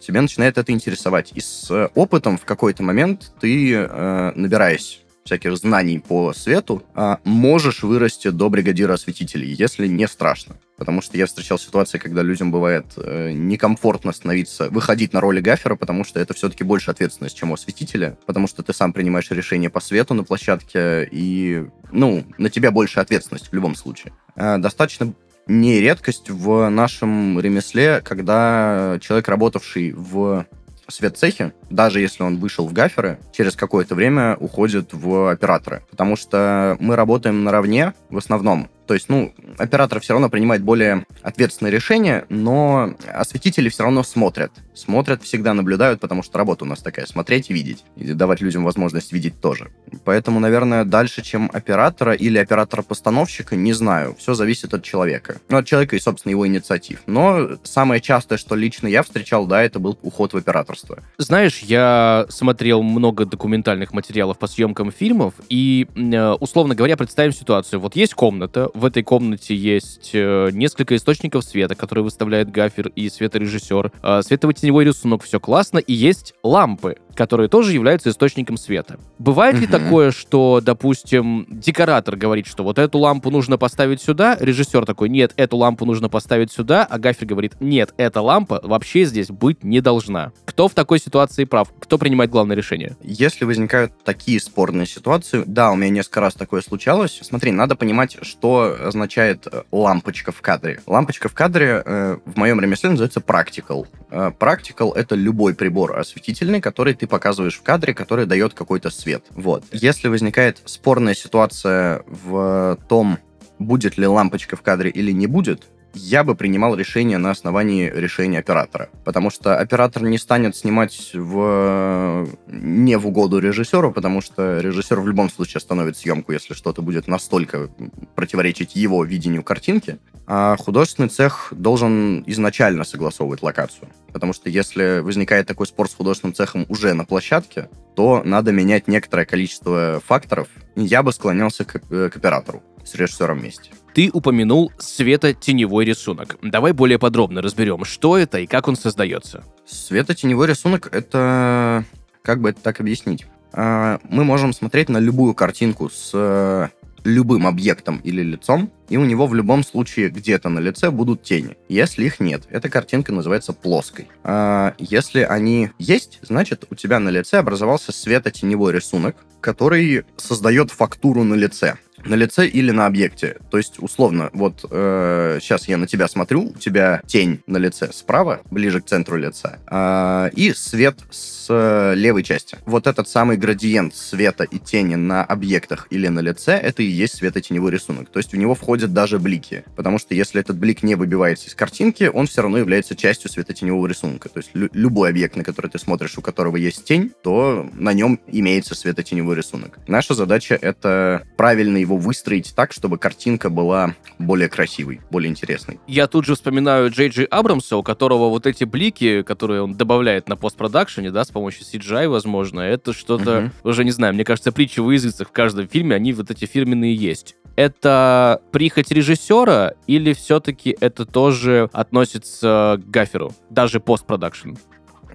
тебя 0.00 0.22
начинает 0.22 0.58
это 0.58 0.70
интересовать. 0.72 1.32
И 1.34 1.40
с 1.40 1.90
опытом 1.94 2.38
в 2.38 2.44
какой-то 2.44 2.82
момент 2.82 3.32
ты, 3.40 3.72
э, 3.72 4.32
набираясь 4.34 5.03
всяких 5.24 5.56
знаний 5.56 5.98
по 5.98 6.32
свету, 6.32 6.82
а, 6.94 7.18
можешь 7.24 7.82
вырасти 7.82 8.28
до 8.28 8.50
бригадира 8.50 8.94
осветителей, 8.94 9.52
если 9.52 9.86
не 9.86 10.06
страшно. 10.06 10.56
Потому 10.76 11.00
что 11.00 11.16
я 11.16 11.26
встречал 11.26 11.58
ситуации, 11.58 11.98
когда 11.98 12.22
людям 12.22 12.50
бывает 12.50 12.86
э, 12.96 13.30
некомфортно 13.32 14.12
становиться, 14.12 14.68
выходить 14.70 15.12
на 15.12 15.20
роли 15.20 15.40
гафера, 15.40 15.76
потому 15.76 16.04
что 16.04 16.18
это 16.18 16.34
все-таки 16.34 16.64
больше 16.64 16.90
ответственность, 16.90 17.36
чем 17.36 17.52
у 17.52 17.54
осветителя, 17.54 18.18
потому 18.26 18.48
что 18.48 18.62
ты 18.62 18.74
сам 18.74 18.92
принимаешь 18.92 19.30
решение 19.30 19.70
по 19.70 19.80
свету 19.80 20.14
на 20.14 20.24
площадке, 20.24 21.08
и, 21.10 21.64
ну, 21.92 22.24
на 22.38 22.50
тебя 22.50 22.70
больше 22.72 23.00
ответственность 23.00 23.48
в 23.50 23.54
любом 23.54 23.76
случае. 23.76 24.12
Э, 24.36 24.58
достаточно 24.58 25.14
не 25.46 25.80
редкость 25.80 26.28
в 26.28 26.68
нашем 26.70 27.38
ремесле, 27.38 28.00
когда 28.02 28.98
человек, 29.00 29.28
работавший 29.28 29.92
в 29.92 30.46
светцехе, 30.92 31.52
даже 31.70 32.00
если 32.00 32.22
он 32.22 32.38
вышел 32.38 32.66
в 32.66 32.72
гаферы, 32.72 33.18
через 33.32 33.56
какое-то 33.56 33.94
время 33.94 34.36
уходит 34.36 34.92
в 34.92 35.30
операторы. 35.30 35.82
Потому 35.90 36.16
что 36.16 36.76
мы 36.80 36.96
работаем 36.96 37.44
наравне 37.44 37.94
в 38.10 38.18
основном. 38.18 38.68
То 38.86 38.94
есть, 38.94 39.08
ну, 39.08 39.32
оператор 39.58 40.00
все 40.00 40.12
равно 40.12 40.28
принимает 40.28 40.62
более 40.62 41.06
ответственные 41.22 41.72
решения, 41.72 42.26
но 42.28 42.94
осветители 43.12 43.68
все 43.68 43.84
равно 43.84 44.02
смотрят. 44.02 44.52
Смотрят, 44.74 45.22
всегда 45.22 45.54
наблюдают, 45.54 46.00
потому 46.00 46.22
что 46.22 46.38
работа 46.38 46.64
у 46.64 46.68
нас 46.68 46.80
такая, 46.80 47.06
смотреть 47.06 47.50
и 47.50 47.54
видеть. 47.54 47.84
И 47.96 48.12
давать 48.12 48.40
людям 48.40 48.64
возможность 48.64 49.12
видеть 49.12 49.40
тоже. 49.40 49.70
Поэтому, 50.04 50.40
наверное, 50.40 50.84
дальше, 50.84 51.22
чем 51.22 51.50
оператора 51.52 52.12
или 52.12 52.38
оператора-постановщика, 52.38 53.56
не 53.56 53.72
знаю. 53.72 54.14
Все 54.18 54.34
зависит 54.34 54.74
от 54.74 54.82
человека. 54.82 55.40
Ну, 55.48 55.58
от 55.58 55.66
человека 55.66 55.96
и, 55.96 56.00
собственно, 56.00 56.30
его 56.30 56.46
инициатив. 56.46 57.00
Но 57.06 57.50
самое 57.62 58.00
частое, 58.00 58.38
что 58.38 58.54
лично 58.54 58.88
я 58.88 59.02
встречал, 59.02 59.46
да, 59.46 59.62
это 59.62 59.78
был 59.78 59.98
уход 60.02 60.32
в 60.32 60.36
операторство. 60.36 60.98
Знаешь, 61.18 61.60
я 61.60 62.26
смотрел 62.28 62.82
много 62.82 63.24
документальных 63.24 63.92
материалов 63.92 64.38
по 64.38 64.46
съемкам 64.46 64.90
фильмов, 64.90 65.34
и, 65.48 65.86
э, 65.94 66.30
условно 66.32 66.74
говоря, 66.74 66.96
представим 66.96 67.32
ситуацию. 67.32 67.80
Вот 67.80 67.96
есть 67.96 68.14
комната, 68.14 68.70
в 68.74 68.84
этой 68.84 69.02
комнате 69.02 69.54
есть 69.54 70.10
э, 70.12 70.50
несколько 70.52 70.96
источников 70.96 71.44
света, 71.44 71.74
которые 71.74 72.04
выставляет 72.04 72.50
гафер 72.50 72.88
и 72.88 73.08
светорежиссер. 73.08 73.92
Э, 74.02 74.22
светово-теневой 74.64 74.84
рисунок, 74.84 75.22
все 75.22 75.40
классно. 75.40 75.78
И 75.78 75.92
есть 75.92 76.34
лампы, 76.42 76.96
которые 77.14 77.48
тоже 77.48 77.72
являются 77.72 78.10
источником 78.10 78.56
света. 78.56 78.98
Бывает 79.18 79.58
ли 79.58 79.66
такое, 79.66 80.10
что, 80.10 80.60
допустим, 80.62 81.46
декоратор 81.48 82.16
говорит, 82.16 82.46
что 82.46 82.64
вот 82.64 82.78
эту 82.78 82.98
лампу 82.98 83.30
нужно 83.30 83.58
поставить 83.58 84.00
сюда, 84.00 84.36
режиссер 84.40 84.84
такой, 84.86 85.08
нет, 85.08 85.32
эту 85.36 85.56
лампу 85.56 85.84
нужно 85.84 86.08
поставить 86.08 86.52
сюда, 86.52 86.86
а 86.88 86.98
гафер 86.98 87.26
говорит, 87.26 87.54
нет, 87.60 87.94
эта 87.96 88.20
лампа 88.20 88.60
вообще 88.62 89.04
здесь 89.04 89.28
быть 89.28 89.64
не 89.64 89.80
должна. 89.80 90.32
Кто 90.44 90.68
в 90.68 90.74
такой 90.74 90.98
ситуации 90.98 91.44
прав? 91.44 91.72
Кто 91.78 91.98
принимает 91.98 92.30
главное 92.30 92.56
решение? 92.56 92.96
Если 93.02 93.44
возникают 93.44 93.92
такие 94.04 94.40
спорные 94.40 94.86
ситуации, 94.86 95.42
да, 95.46 95.70
у 95.70 95.76
меня 95.76 95.90
несколько 95.90 96.20
раз 96.20 96.34
такое 96.34 96.62
случалось. 96.62 97.18
Смотри, 97.22 97.52
надо 97.52 97.76
понимать, 97.76 98.18
что 98.22 98.76
означает 98.84 99.46
э, 99.50 99.62
лампочка 99.72 100.32
в 100.32 100.40
кадре. 100.40 100.80
Лампочка 100.86 101.28
в 101.28 101.34
кадре 101.34 101.82
э, 101.84 102.18
в 102.24 102.36
моем 102.36 102.60
ремесле 102.60 102.90
называется 102.90 103.20
practical. 103.20 103.86
Э, 104.10 104.30
Practical— 104.38 104.92
это 104.94 105.14
любой 105.14 105.54
прибор 105.54 105.98
осветительный, 105.98 106.60
который 106.60 106.94
ты 106.94 107.03
показываешь 107.06 107.56
в 107.56 107.62
кадре, 107.62 107.94
который 107.94 108.26
дает 108.26 108.54
какой-то 108.54 108.90
свет. 108.90 109.24
Вот. 109.30 109.64
Если 109.72 110.08
возникает 110.08 110.60
спорная 110.64 111.14
ситуация 111.14 112.02
в 112.06 112.78
том, 112.88 113.18
будет 113.58 113.98
ли 113.98 114.06
лампочка 114.06 114.56
в 114.56 114.62
кадре 114.62 114.90
или 114.90 115.12
не 115.12 115.26
будет, 115.26 115.68
я 115.94 116.24
бы 116.24 116.34
принимал 116.34 116.74
решение 116.74 117.18
на 117.18 117.30
основании 117.30 117.90
решения 117.90 118.38
оператора. 118.38 118.90
Потому 119.04 119.30
что 119.30 119.58
оператор 119.58 120.02
не 120.02 120.18
станет 120.18 120.56
снимать 120.56 121.12
в... 121.14 122.28
не 122.46 122.96
в 122.96 123.06
угоду 123.06 123.38
режиссеру, 123.38 123.92
потому 123.92 124.20
что 124.20 124.60
режиссер 124.60 125.00
в 125.00 125.08
любом 125.08 125.30
случае 125.30 125.58
остановит 125.58 125.96
съемку, 125.96 126.32
если 126.32 126.54
что-то 126.54 126.82
будет 126.82 127.08
настолько 127.08 127.70
противоречить 128.14 128.76
его 128.76 129.04
видению 129.04 129.42
картинки. 129.42 129.98
А 130.26 130.56
художественный 130.56 131.08
цех 131.08 131.48
должен 131.50 132.24
изначально 132.26 132.84
согласовывать 132.84 133.42
локацию. 133.42 133.88
Потому 134.12 134.32
что 134.32 134.48
если 134.48 135.00
возникает 135.00 135.46
такой 135.46 135.66
спор 135.66 135.88
с 135.88 135.94
художественным 135.94 136.34
цехом 136.34 136.64
уже 136.68 136.94
на 136.94 137.04
площадке, 137.04 137.68
то 137.94 138.22
надо 138.24 138.52
менять 138.52 138.88
некоторое 138.88 139.26
количество 139.26 140.00
факторов. 140.06 140.48
Я 140.76 141.02
бы 141.02 141.12
склонялся 141.12 141.64
к, 141.64 141.80
э, 141.90 142.08
к 142.08 142.16
оператору 142.16 142.62
с 142.84 142.94
режиссером 142.94 143.38
вместе. 143.38 143.70
Ты 143.94 144.10
упомянул 144.12 144.72
светотеневой 144.76 145.84
рисунок. 145.84 146.36
Давай 146.42 146.72
более 146.72 146.98
подробно 146.98 147.40
разберем, 147.40 147.84
что 147.84 148.18
это 148.18 148.40
и 148.40 148.46
как 148.46 148.66
он 148.66 148.74
создается. 148.74 149.44
Светотеневой 149.66 150.48
рисунок— 150.48 150.88
это... 150.92 151.84
Как 152.22 152.40
бы 152.40 152.50
это 152.50 152.60
так 152.60 152.80
объяснить? 152.80 153.26
А, 153.52 154.00
Мы 154.08 154.24
можем 154.24 154.52
смотреть 154.52 154.88
на 154.88 154.98
любую 154.98 155.34
картинку 155.34 155.90
с 155.90 156.10
э, 156.12 156.68
любым 157.04 157.46
объектом 157.46 158.00
или 158.02 158.22
лицом, 158.22 158.72
и 158.88 158.96
у 158.96 159.04
него 159.04 159.28
в 159.28 159.34
любом 159.34 159.62
случае 159.62 160.08
где-то 160.08 160.48
на 160.48 160.58
лице 160.58 160.90
будут 160.90 161.22
тени. 161.22 161.56
Если 161.68 162.04
их 162.04 162.18
нет, 162.18 162.44
эта 162.50 162.68
картинка 162.68 163.12
называется 163.12 163.52
плоской. 163.52 164.08
А 164.24 164.74
если 164.78 165.20
они 165.20 165.70
есть, 165.78 166.18
значит 166.22 166.64
у 166.68 166.74
тебя 166.74 166.98
на 166.98 167.10
лице 167.10 167.38
образовался 167.38 167.92
светотеневой 167.92 168.72
рисунок, 168.72 169.14
который 169.40 170.04
создает 170.16 170.72
фактуру 170.72 171.22
на 171.22 171.34
лице 171.34 171.76
на 172.06 172.14
лице 172.14 172.46
или 172.46 172.70
на 172.70 172.86
объекте. 172.86 173.38
То 173.50 173.58
есть, 173.58 173.74
условно, 173.78 174.30
вот 174.32 174.64
э, 174.70 175.38
сейчас 175.40 175.68
я 175.68 175.76
на 175.76 175.86
тебя 175.86 176.08
смотрю, 176.08 176.48
у 176.48 176.58
тебя 176.58 177.02
тень 177.06 177.42
на 177.46 177.58
лице 177.58 177.90
справа, 177.92 178.40
ближе 178.50 178.80
к 178.80 178.86
центру 178.86 179.16
лица, 179.16 179.58
э, 179.66 180.30
и 180.34 180.52
свет 180.52 180.96
с 181.10 181.46
э, 181.48 181.94
левой 181.94 182.22
части. 182.22 182.58
Вот 182.66 182.86
этот 182.86 183.08
самый 183.08 183.36
градиент 183.36 183.94
света 183.94 184.44
и 184.44 184.58
тени 184.58 184.94
на 184.94 185.24
объектах 185.24 185.86
или 185.90 186.08
на 186.08 186.20
лице, 186.20 186.52
это 186.52 186.82
и 186.82 186.86
есть 186.86 187.16
светотеневой 187.16 187.70
рисунок. 187.70 188.08
То 188.10 188.18
есть 188.18 188.32
в 188.32 188.36
него 188.36 188.54
входят 188.54 188.92
даже 188.92 189.18
блики. 189.18 189.64
Потому 189.76 189.98
что 189.98 190.14
если 190.14 190.40
этот 190.40 190.56
блик 190.56 190.82
не 190.82 190.94
выбивается 190.94 191.48
из 191.48 191.54
картинки, 191.54 192.10
он 192.12 192.26
все 192.26 192.42
равно 192.42 192.58
является 192.58 192.94
частью 192.96 193.30
светотеневого 193.30 193.86
рисунка. 193.86 194.28
То 194.28 194.38
есть 194.38 194.50
лю- 194.54 194.70
любой 194.72 195.10
объект, 195.10 195.36
на 195.36 195.44
который 195.44 195.70
ты 195.70 195.78
смотришь, 195.78 196.18
у 196.18 196.22
которого 196.22 196.56
есть 196.56 196.84
тень, 196.84 197.12
то 197.22 197.68
на 197.74 197.92
нем 197.92 198.20
имеется 198.26 198.74
светотеневой 198.74 199.36
рисунок. 199.36 199.78
Наша 199.86 200.14
задача— 200.14 200.54
это 200.60 201.26
правильно 201.36 201.76
его 201.76 201.93
выстроить 201.96 202.54
так, 202.54 202.72
чтобы 202.72 202.98
картинка 202.98 203.50
была 203.50 203.94
более 204.18 204.48
красивой, 204.48 205.00
более 205.10 205.30
интересной. 205.30 205.80
Я 205.86 206.06
тут 206.06 206.24
же 206.24 206.34
вспоминаю 206.34 206.90
Джей 206.90 207.08
Джей 207.08 207.26
Абрамса, 207.26 207.76
у 207.76 207.82
которого 207.82 208.28
вот 208.28 208.46
эти 208.46 208.64
блики, 208.64 209.22
которые 209.22 209.62
он 209.62 209.74
добавляет 209.74 210.28
на 210.28 210.36
постпродакшене, 210.36 211.10
да, 211.10 211.24
с 211.24 211.28
помощью 211.30 211.64
CGI, 211.64 212.08
возможно, 212.08 212.60
это 212.60 212.92
что-то, 212.92 213.40
Мгм. 213.40 213.52
уже 213.64 213.84
не 213.84 213.90
знаю, 213.90 214.14
мне 214.14 214.24
кажется, 214.24 214.52
притча 214.52 214.82
в 214.82 214.90
языцах 214.90 215.28
в 215.28 215.32
каждом 215.32 215.68
фильме, 215.68 215.96
они 215.96 216.12
вот 216.12 216.30
эти 216.30 216.44
фирменные 216.46 216.94
есть. 216.94 217.36
Это 217.56 218.40
прихоть 218.50 218.90
режиссера 218.90 219.74
или 219.86 220.12
все-таки 220.12 220.76
это 220.80 221.04
тоже 221.06 221.68
относится 221.72 222.80
к 222.84 222.90
гаферу, 222.90 223.32
даже 223.50 223.78
постпродакшн? 223.78 224.54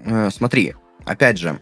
Э, 0.04 0.30
смотри, 0.30 0.74
опять 1.04 1.36
же, 1.38 1.60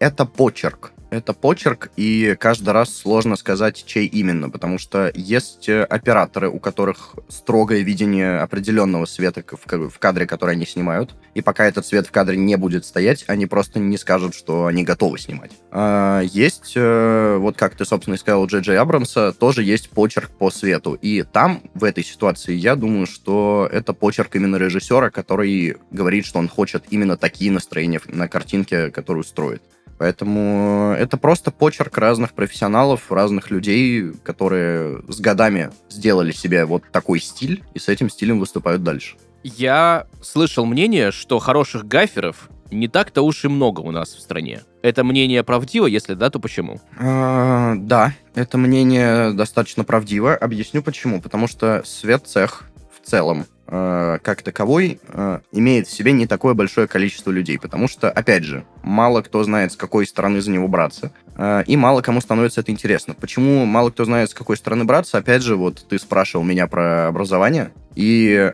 это 0.00 0.26
почерк. 0.26 0.92
Это 1.14 1.32
почерк, 1.32 1.92
и 1.96 2.36
каждый 2.40 2.70
раз 2.70 2.92
сложно 2.92 3.36
сказать, 3.36 3.84
чей 3.86 4.06
именно, 4.06 4.50
потому 4.50 4.78
что 4.78 5.12
есть 5.14 5.68
э, 5.68 5.84
операторы, 5.84 6.48
у 6.50 6.58
которых 6.58 7.14
строгое 7.28 7.82
видение 7.82 8.40
определенного 8.40 9.04
света 9.04 9.44
в 9.48 9.98
кадре, 10.00 10.26
который 10.26 10.56
они 10.56 10.66
снимают, 10.66 11.14
и 11.34 11.40
пока 11.40 11.66
этот 11.66 11.86
свет 11.86 12.08
в 12.08 12.10
кадре 12.10 12.36
не 12.36 12.56
будет 12.56 12.84
стоять, 12.84 13.24
они 13.28 13.46
просто 13.46 13.78
не 13.78 13.96
скажут, 13.96 14.34
что 14.34 14.66
они 14.66 14.82
готовы 14.82 15.20
снимать. 15.20 15.52
А, 15.70 16.20
Есть, 16.22 16.72
э, 16.74 17.36
вот 17.38 17.56
как 17.56 17.76
ты, 17.76 17.84
собственно, 17.84 18.14
и 18.14 18.18
сказал, 18.18 18.42
у 18.42 18.46
Джей 18.48 18.62
Джей 18.62 18.76
Абрамса, 18.78 19.32
тоже 19.32 19.62
есть 19.62 19.90
почерк 19.90 20.30
по 20.30 20.50
свету, 20.50 20.94
и 21.00 21.22
там, 21.22 21.62
в 21.74 21.84
этой 21.84 22.02
ситуации, 22.02 22.54
я 22.54 22.74
думаю, 22.74 23.06
что 23.06 23.68
это 23.70 23.92
почерк 23.92 24.34
именно 24.34 24.56
режиссера, 24.56 25.10
который 25.10 25.76
говорит, 25.92 26.26
что 26.26 26.40
он 26.40 26.48
хочет 26.48 26.86
именно 26.90 27.16
такие 27.16 27.52
настроения 27.52 28.00
на 28.08 28.26
картинке, 28.26 28.90
которую 28.90 29.22
строит. 29.22 29.62
Поэтому 29.98 30.94
это 30.98 31.16
просто 31.16 31.50
почерк 31.50 31.96
разных 31.98 32.32
профессионалов, 32.32 33.10
разных 33.10 33.50
людей, 33.50 34.12
которые 34.22 35.02
с 35.08 35.20
годами 35.20 35.70
сделали 35.88 36.32
себе 36.32 36.64
вот 36.64 36.82
такой 36.90 37.20
стиль 37.20 37.62
и 37.74 37.78
с 37.78 37.88
этим 37.88 38.10
стилем 38.10 38.40
выступают 38.40 38.82
дальше. 38.82 39.16
Я 39.42 40.06
слышал 40.22 40.64
мнение, 40.64 41.12
что 41.12 41.38
хороших 41.38 41.86
гаферов 41.86 42.48
не 42.70 42.88
так-то 42.88 43.22
уж 43.22 43.44
и 43.44 43.48
много 43.48 43.80
у 43.80 43.90
нас 43.90 44.14
в 44.14 44.20
стране. 44.20 44.62
Это 44.82 45.04
мнение 45.04 45.42
правдиво? 45.44 45.86
Если 45.86 46.14
да, 46.14 46.30
то 46.30 46.40
почему? 46.40 46.80
А, 46.98 47.74
да, 47.76 48.14
это 48.34 48.58
мнение 48.58 49.32
достаточно 49.32 49.84
правдиво. 49.84 50.34
Объясню 50.34 50.82
почему. 50.82 51.20
Потому 51.20 51.46
что 51.46 51.82
светцех 51.84 52.64
в 52.90 53.06
целом 53.06 53.46
э, 53.66 54.18
как 54.22 54.42
таковой 54.42 55.00
э, 55.08 55.40
имеет 55.52 55.86
в 55.86 55.90
себе 55.90 56.12
не 56.12 56.26
такое 56.26 56.54
большое 56.54 56.86
количество 56.86 57.30
людей, 57.30 57.58
потому 57.58 57.88
что, 57.88 58.10
опять 58.10 58.44
же, 58.44 58.64
мало 58.82 59.22
кто 59.22 59.42
знает, 59.44 59.72
с 59.72 59.76
какой 59.76 60.06
стороны 60.06 60.40
за 60.40 60.50
него 60.50 60.68
браться, 60.68 61.12
э, 61.36 61.64
и 61.66 61.76
мало 61.76 62.02
кому 62.02 62.20
становится 62.20 62.60
это 62.60 62.72
интересно. 62.72 63.14
Почему 63.14 63.64
мало 63.64 63.90
кто 63.90 64.04
знает, 64.04 64.30
с 64.30 64.34
какой 64.34 64.56
стороны 64.56 64.84
браться? 64.84 65.18
Опять 65.18 65.42
же, 65.42 65.56
вот 65.56 65.86
ты 65.88 65.98
спрашивал 65.98 66.44
меня 66.44 66.66
про 66.66 67.08
образование, 67.08 67.72
и 67.94 68.52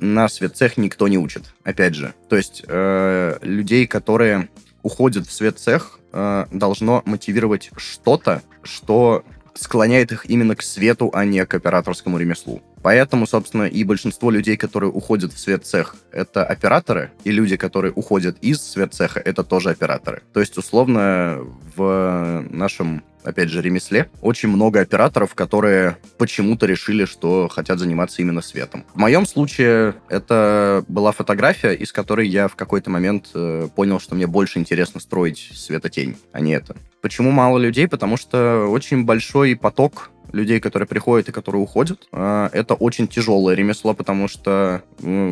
на 0.00 0.28
светцех 0.28 0.76
никто 0.76 1.08
не 1.08 1.18
учит, 1.18 1.54
опять 1.64 1.94
же. 1.94 2.14
То 2.28 2.36
есть 2.36 2.64
людей, 2.68 3.88
которые 3.88 4.48
уходят 4.82 5.26
в 5.26 5.32
светцех, 5.32 5.98
должно 6.12 7.02
мотивировать 7.06 7.70
что-то, 7.76 8.42
что 8.62 9.24
склоняет 9.54 10.12
их 10.12 10.28
именно 10.28 10.56
к 10.56 10.62
свету, 10.62 11.10
а 11.12 11.24
не 11.24 11.44
к 11.44 11.54
операторскому 11.54 12.18
ремеслу. 12.18 12.62
Поэтому, 12.82 13.26
собственно, 13.26 13.64
и 13.64 13.84
большинство 13.84 14.30
людей, 14.30 14.56
которые 14.56 14.90
уходят 14.90 15.32
в 15.32 15.38
светцех, 15.38 15.96
это 16.12 16.44
операторы, 16.44 17.10
и 17.24 17.30
люди, 17.30 17.56
которые 17.56 17.92
уходят 17.92 18.38
из 18.40 18.60
светцеха, 18.62 19.20
это 19.20 19.44
тоже 19.44 19.70
операторы. 19.70 20.22
То 20.32 20.40
есть, 20.40 20.56
условно, 20.56 21.40
в 21.76 22.46
нашем, 22.50 23.02
опять 23.22 23.50
же, 23.50 23.60
ремесле 23.60 24.10
очень 24.22 24.48
много 24.48 24.80
операторов, 24.80 25.34
которые 25.34 25.98
почему-то 26.18 26.66
решили, 26.66 27.04
что 27.04 27.48
хотят 27.48 27.78
заниматься 27.78 28.22
именно 28.22 28.40
светом. 28.40 28.84
В 28.94 28.98
моем 28.98 29.26
случае 29.26 29.94
это 30.08 30.84
была 30.88 31.12
фотография, 31.12 31.74
из 31.74 31.92
которой 31.92 32.28
я 32.28 32.48
в 32.48 32.56
какой-то 32.56 32.90
момент 32.90 33.28
э, 33.34 33.68
понял, 33.74 34.00
что 34.00 34.14
мне 34.14 34.26
больше 34.26 34.58
интересно 34.58 35.00
строить 35.00 35.50
светотень, 35.54 36.16
а 36.32 36.40
не 36.40 36.52
это. 36.52 36.76
Почему 37.02 37.30
мало 37.30 37.58
людей? 37.58 37.88
Потому 37.88 38.16
что 38.16 38.66
очень 38.68 39.04
большой 39.04 39.56
поток 39.56 40.10
людей, 40.32 40.60
которые 40.60 40.86
приходят 40.86 41.28
и 41.28 41.32
которые 41.32 41.62
уходят. 41.62 42.08
А, 42.12 42.48
Это 42.52 42.74
очень 42.74 43.08
тяжелое 43.08 43.54
ремесло, 43.54 43.94
потому 43.94 44.28
что, 44.28 44.82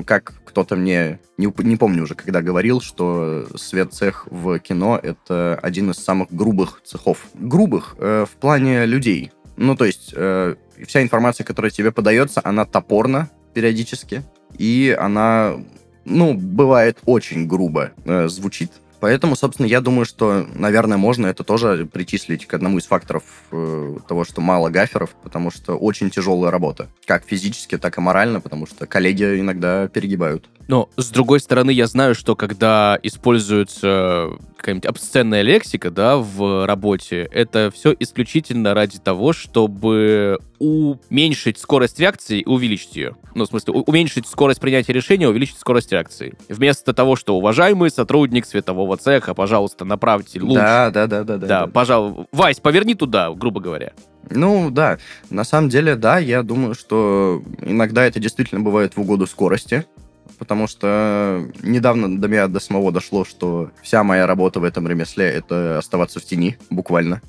как 0.06 0.34
кто-то 0.44 0.76
мне, 0.76 1.20
не, 1.36 1.52
не 1.58 1.76
помню 1.76 2.02
уже, 2.02 2.14
когда 2.14 2.42
говорил, 2.42 2.80
что 2.80 3.46
свет-цех 3.56 4.26
в 4.30 4.58
кино— 4.58 4.98
это 5.02 5.58
один 5.62 5.90
из 5.90 5.96
самых 5.96 6.32
грубых 6.32 6.82
цехов. 6.84 7.26
Грубых 7.34 7.96
э, 7.98 8.26
в 8.28 8.36
плане 8.36 8.86
людей. 8.86 9.30
Ну, 9.56 9.76
то 9.76 9.84
есть 9.84 10.12
э, 10.14 10.54
вся 10.86 11.02
информация, 11.02 11.44
которая 11.44 11.70
тебе 11.70 11.92
подается, 11.92 12.40
она 12.44 12.64
топорна 12.64 13.30
периодически, 13.54 14.22
и 14.56 14.96
она, 14.98 15.56
ну, 16.04 16.34
бывает 16.34 16.98
очень 17.04 17.46
грубо 17.46 17.92
э, 18.04 18.28
звучит. 18.28 18.72
Поэтому, 19.00 19.36
собственно, 19.36 19.66
я 19.66 19.80
думаю, 19.80 20.04
что, 20.04 20.46
наверное, 20.54 20.96
можно 20.96 21.26
это 21.26 21.44
тоже 21.44 21.86
причислить 21.86 22.46
к 22.46 22.54
одному 22.54 22.78
из 22.78 22.86
факторов 22.86 23.22
э, 23.52 23.96
того, 24.08 24.24
что 24.24 24.40
мало 24.40 24.70
гаферов, 24.70 25.10
потому 25.22 25.50
что 25.50 25.76
очень 25.76 26.10
тяжелая 26.10 26.50
работа. 26.50 26.88
Как 27.06 27.24
физически, 27.24 27.78
так 27.78 27.98
и 27.98 28.00
морально, 28.00 28.40
потому 28.40 28.66
что 28.66 28.86
коллеги 28.86 29.40
иногда 29.40 29.88
перегибают. 29.88 30.48
Но, 30.68 30.90
с 30.96 31.08
другой 31.08 31.40
стороны, 31.40 31.70
я 31.70 31.86
знаю, 31.86 32.14
что 32.14 32.36
когда 32.36 32.98
используется 33.02 34.28
какая-нибудь 34.58 34.84
обсценная 34.84 35.40
лексика, 35.40 35.90
да, 35.90 36.18
в 36.18 36.66
работе, 36.66 37.26
это 37.32 37.72
все 37.74 37.94
исключительно 37.98 38.74
ради 38.74 38.98
того, 38.98 39.32
чтобы 39.32 40.38
уменьшить 40.58 41.58
скорость 41.58 41.98
реакции 41.98 42.40
и 42.40 42.46
увеличить 42.46 42.96
ее. 42.96 43.16
Ну, 43.34 43.44
в 43.44 43.48
смысле, 43.48 43.72
уменьшить 43.74 44.26
скорость 44.26 44.60
принятия 44.60 44.92
решения, 44.92 45.26
увеличить 45.26 45.58
скорость 45.58 45.90
реакции. 45.90 46.34
Вместо 46.50 46.92
того, 46.92 47.16
что 47.16 47.36
уважаемый 47.36 47.90
сотрудник 47.90 48.44
светового 48.44 48.98
цеха, 48.98 49.32
пожалуйста, 49.32 49.86
направьте 49.86 50.38
луч. 50.40 50.54
Да, 50.54 50.90
да, 50.90 51.06
да, 51.06 51.24
да, 51.24 51.38
да. 51.38 51.46
Да, 51.46 51.66
пожалуй. 51.66 52.26
Вась, 52.32 52.60
поверни 52.60 52.94
туда, 52.94 53.30
грубо 53.32 53.60
говоря. 53.60 53.92
Ну, 54.28 54.70
да, 54.70 54.98
на 55.30 55.44
самом 55.44 55.70
деле, 55.70 55.96
да, 55.96 56.18
я 56.18 56.42
думаю, 56.42 56.74
что 56.74 57.42
иногда 57.62 58.04
это 58.04 58.20
действительно 58.20 58.60
бывает 58.60 58.96
в 58.96 59.00
угоду 59.00 59.26
скорости. 59.26 59.86
Потому 60.38 60.66
что 60.66 61.46
недавно 61.62 62.18
до 62.18 62.28
меня 62.28 62.48
до 62.48 62.60
самого 62.60 62.92
дошло, 62.92 63.24
что 63.24 63.70
вся 63.82 64.02
моя 64.04 64.26
работа 64.26 64.60
в 64.60 64.64
этом 64.64 64.86
ремесле— 64.86 65.26
это 65.26 65.78
оставаться 65.78 66.20
в 66.20 66.24
тени, 66.24 66.56
буквально 66.70 67.20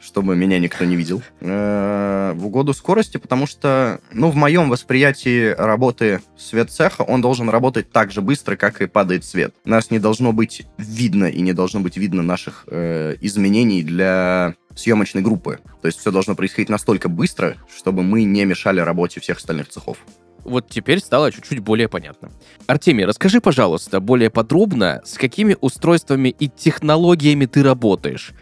чтобы 0.00 0.36
меня 0.36 0.58
никто 0.58 0.84
не 0.84 0.96
видел. 0.96 1.22
Э, 1.40 2.32
в 2.34 2.46
угоду 2.46 2.72
скорости, 2.72 3.16
потому 3.16 3.46
что, 3.46 4.00
ну, 4.12 4.30
в 4.30 4.36
моем 4.36 4.68
восприятии 4.70 5.52
работы 5.52 6.20
свет 6.36 6.70
цеха, 6.70 7.02
он 7.02 7.20
должен 7.20 7.48
работать 7.48 7.90
так 7.90 8.12
же 8.12 8.22
быстро, 8.22 8.56
как 8.56 8.80
и 8.80 8.86
падает 8.86 9.24
свет. 9.24 9.54
Нас 9.64 9.90
не 9.90 9.98
должно 9.98 10.32
быть 10.32 10.66
видно 10.76 11.24
и 11.24 11.40
не 11.40 11.52
должно 11.52 11.80
быть 11.80 11.96
видно 11.96 12.22
наших 12.22 12.64
э, 12.68 13.16
изменений 13.20 13.82
для 13.82 14.54
съемочной 14.76 15.22
группы. 15.22 15.58
То 15.82 15.86
есть 15.88 15.98
все 15.98 16.12
должно 16.12 16.36
происходить 16.36 16.68
настолько 16.68 17.08
быстро, 17.08 17.56
чтобы 17.74 18.02
мы 18.02 18.22
не 18.22 18.44
мешали 18.44 18.80
работе 18.80 19.20
всех 19.20 19.38
остальных 19.38 19.68
цехов. 19.68 19.98
Вот 20.48 20.68
теперь 20.68 21.00
стало 21.00 21.30
чуть-чуть 21.30 21.60
более 21.60 21.88
понятно. 21.88 22.30
Артемий, 22.66 23.04
расскажи, 23.04 23.40
пожалуйста, 23.40 24.00
более 24.00 24.30
подробно, 24.30 25.02
с 25.04 25.18
какими 25.18 25.56
устройствами 25.60 26.30
и 26.30 26.48
технологиями 26.48 27.46
ты 27.46 27.62
работаешь? 27.62 28.32